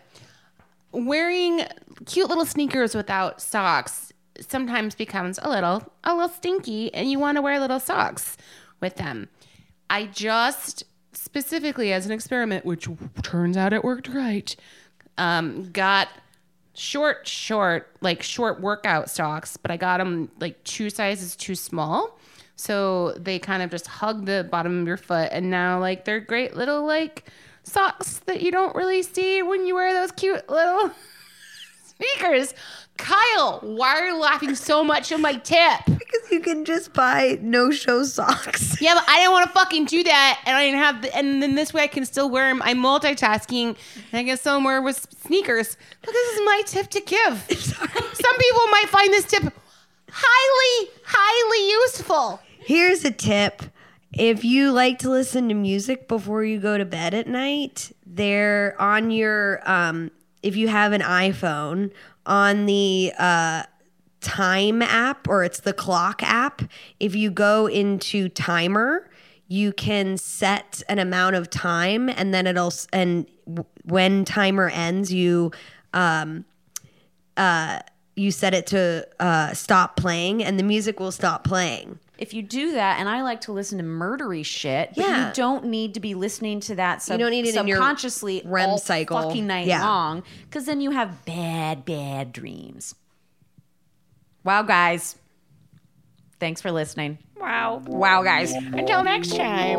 [0.91, 1.65] wearing
[2.05, 7.37] cute little sneakers without socks sometimes becomes a little a little stinky and you want
[7.37, 8.37] to wear little socks
[8.79, 9.29] with them.
[9.89, 10.83] I just
[11.13, 12.87] specifically as an experiment, which
[13.23, 14.55] turns out it worked right,
[15.17, 16.07] um, got
[16.73, 22.17] short, short, like short workout socks, but I got them like two sizes too small.
[22.55, 25.29] So they kind of just hug the bottom of your foot.
[25.31, 27.27] And now, like, they're great little, like,
[27.63, 30.91] socks that you don't really see when you wear those cute little
[32.01, 32.53] sneakers.
[32.97, 35.79] Kyle, why are you laughing so much at my tip?
[35.85, 38.69] Because you can just buy no show socks.
[38.81, 41.01] Yeah, but I didn't want to fucking do that, and I didn't have.
[41.03, 42.61] The, and then this way, I can still wear them.
[42.63, 43.77] I'm multitasking, and
[44.13, 45.77] I can still wear with sneakers.
[46.01, 47.45] But this is my tip to give.
[47.59, 49.53] Some people might find this tip
[50.11, 52.39] highly, highly useful.
[52.59, 53.61] Here's a tip.
[54.13, 58.75] If you like to listen to music before you go to bed at night, they're
[58.81, 60.09] on your um
[60.43, 61.91] if you have an iPhone
[62.25, 63.63] on the uh
[64.21, 66.61] time app or it's the clock app,
[66.99, 69.09] if you go into timer,
[69.47, 73.29] you can set an amount of time and then it'll and
[73.83, 75.51] when timer ends you
[75.93, 76.45] um
[77.35, 77.79] uh
[78.15, 81.99] you set it to uh stop playing and the music will stop playing.
[82.21, 85.27] If you do that, and I like to listen to murdery shit, but Yeah.
[85.29, 87.77] you don't need to be listening to that sub- You don't need it in your
[87.77, 89.19] subconsciously REM all cycle.
[89.19, 89.83] fucking night Yeah.
[89.83, 92.93] long, because then you have bad, bad dreams.
[94.43, 95.15] Wow, guys.
[96.41, 97.19] Thanks for listening.
[97.39, 97.83] Wow.
[97.85, 98.51] Wow, guys.
[98.51, 99.77] Until next time.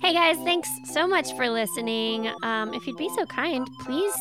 [0.00, 2.30] Hey guys, thanks so much for listening.
[2.44, 4.14] Um, if you'd be so kind, please,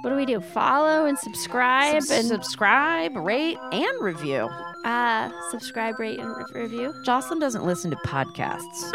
[0.00, 0.40] what do we do?
[0.40, 4.48] Follow and subscribe and subscribe, rate, and review.
[4.86, 6.94] uh, subscribe, rate, and re- review.
[7.04, 8.90] Jocelyn doesn't listen to podcasts.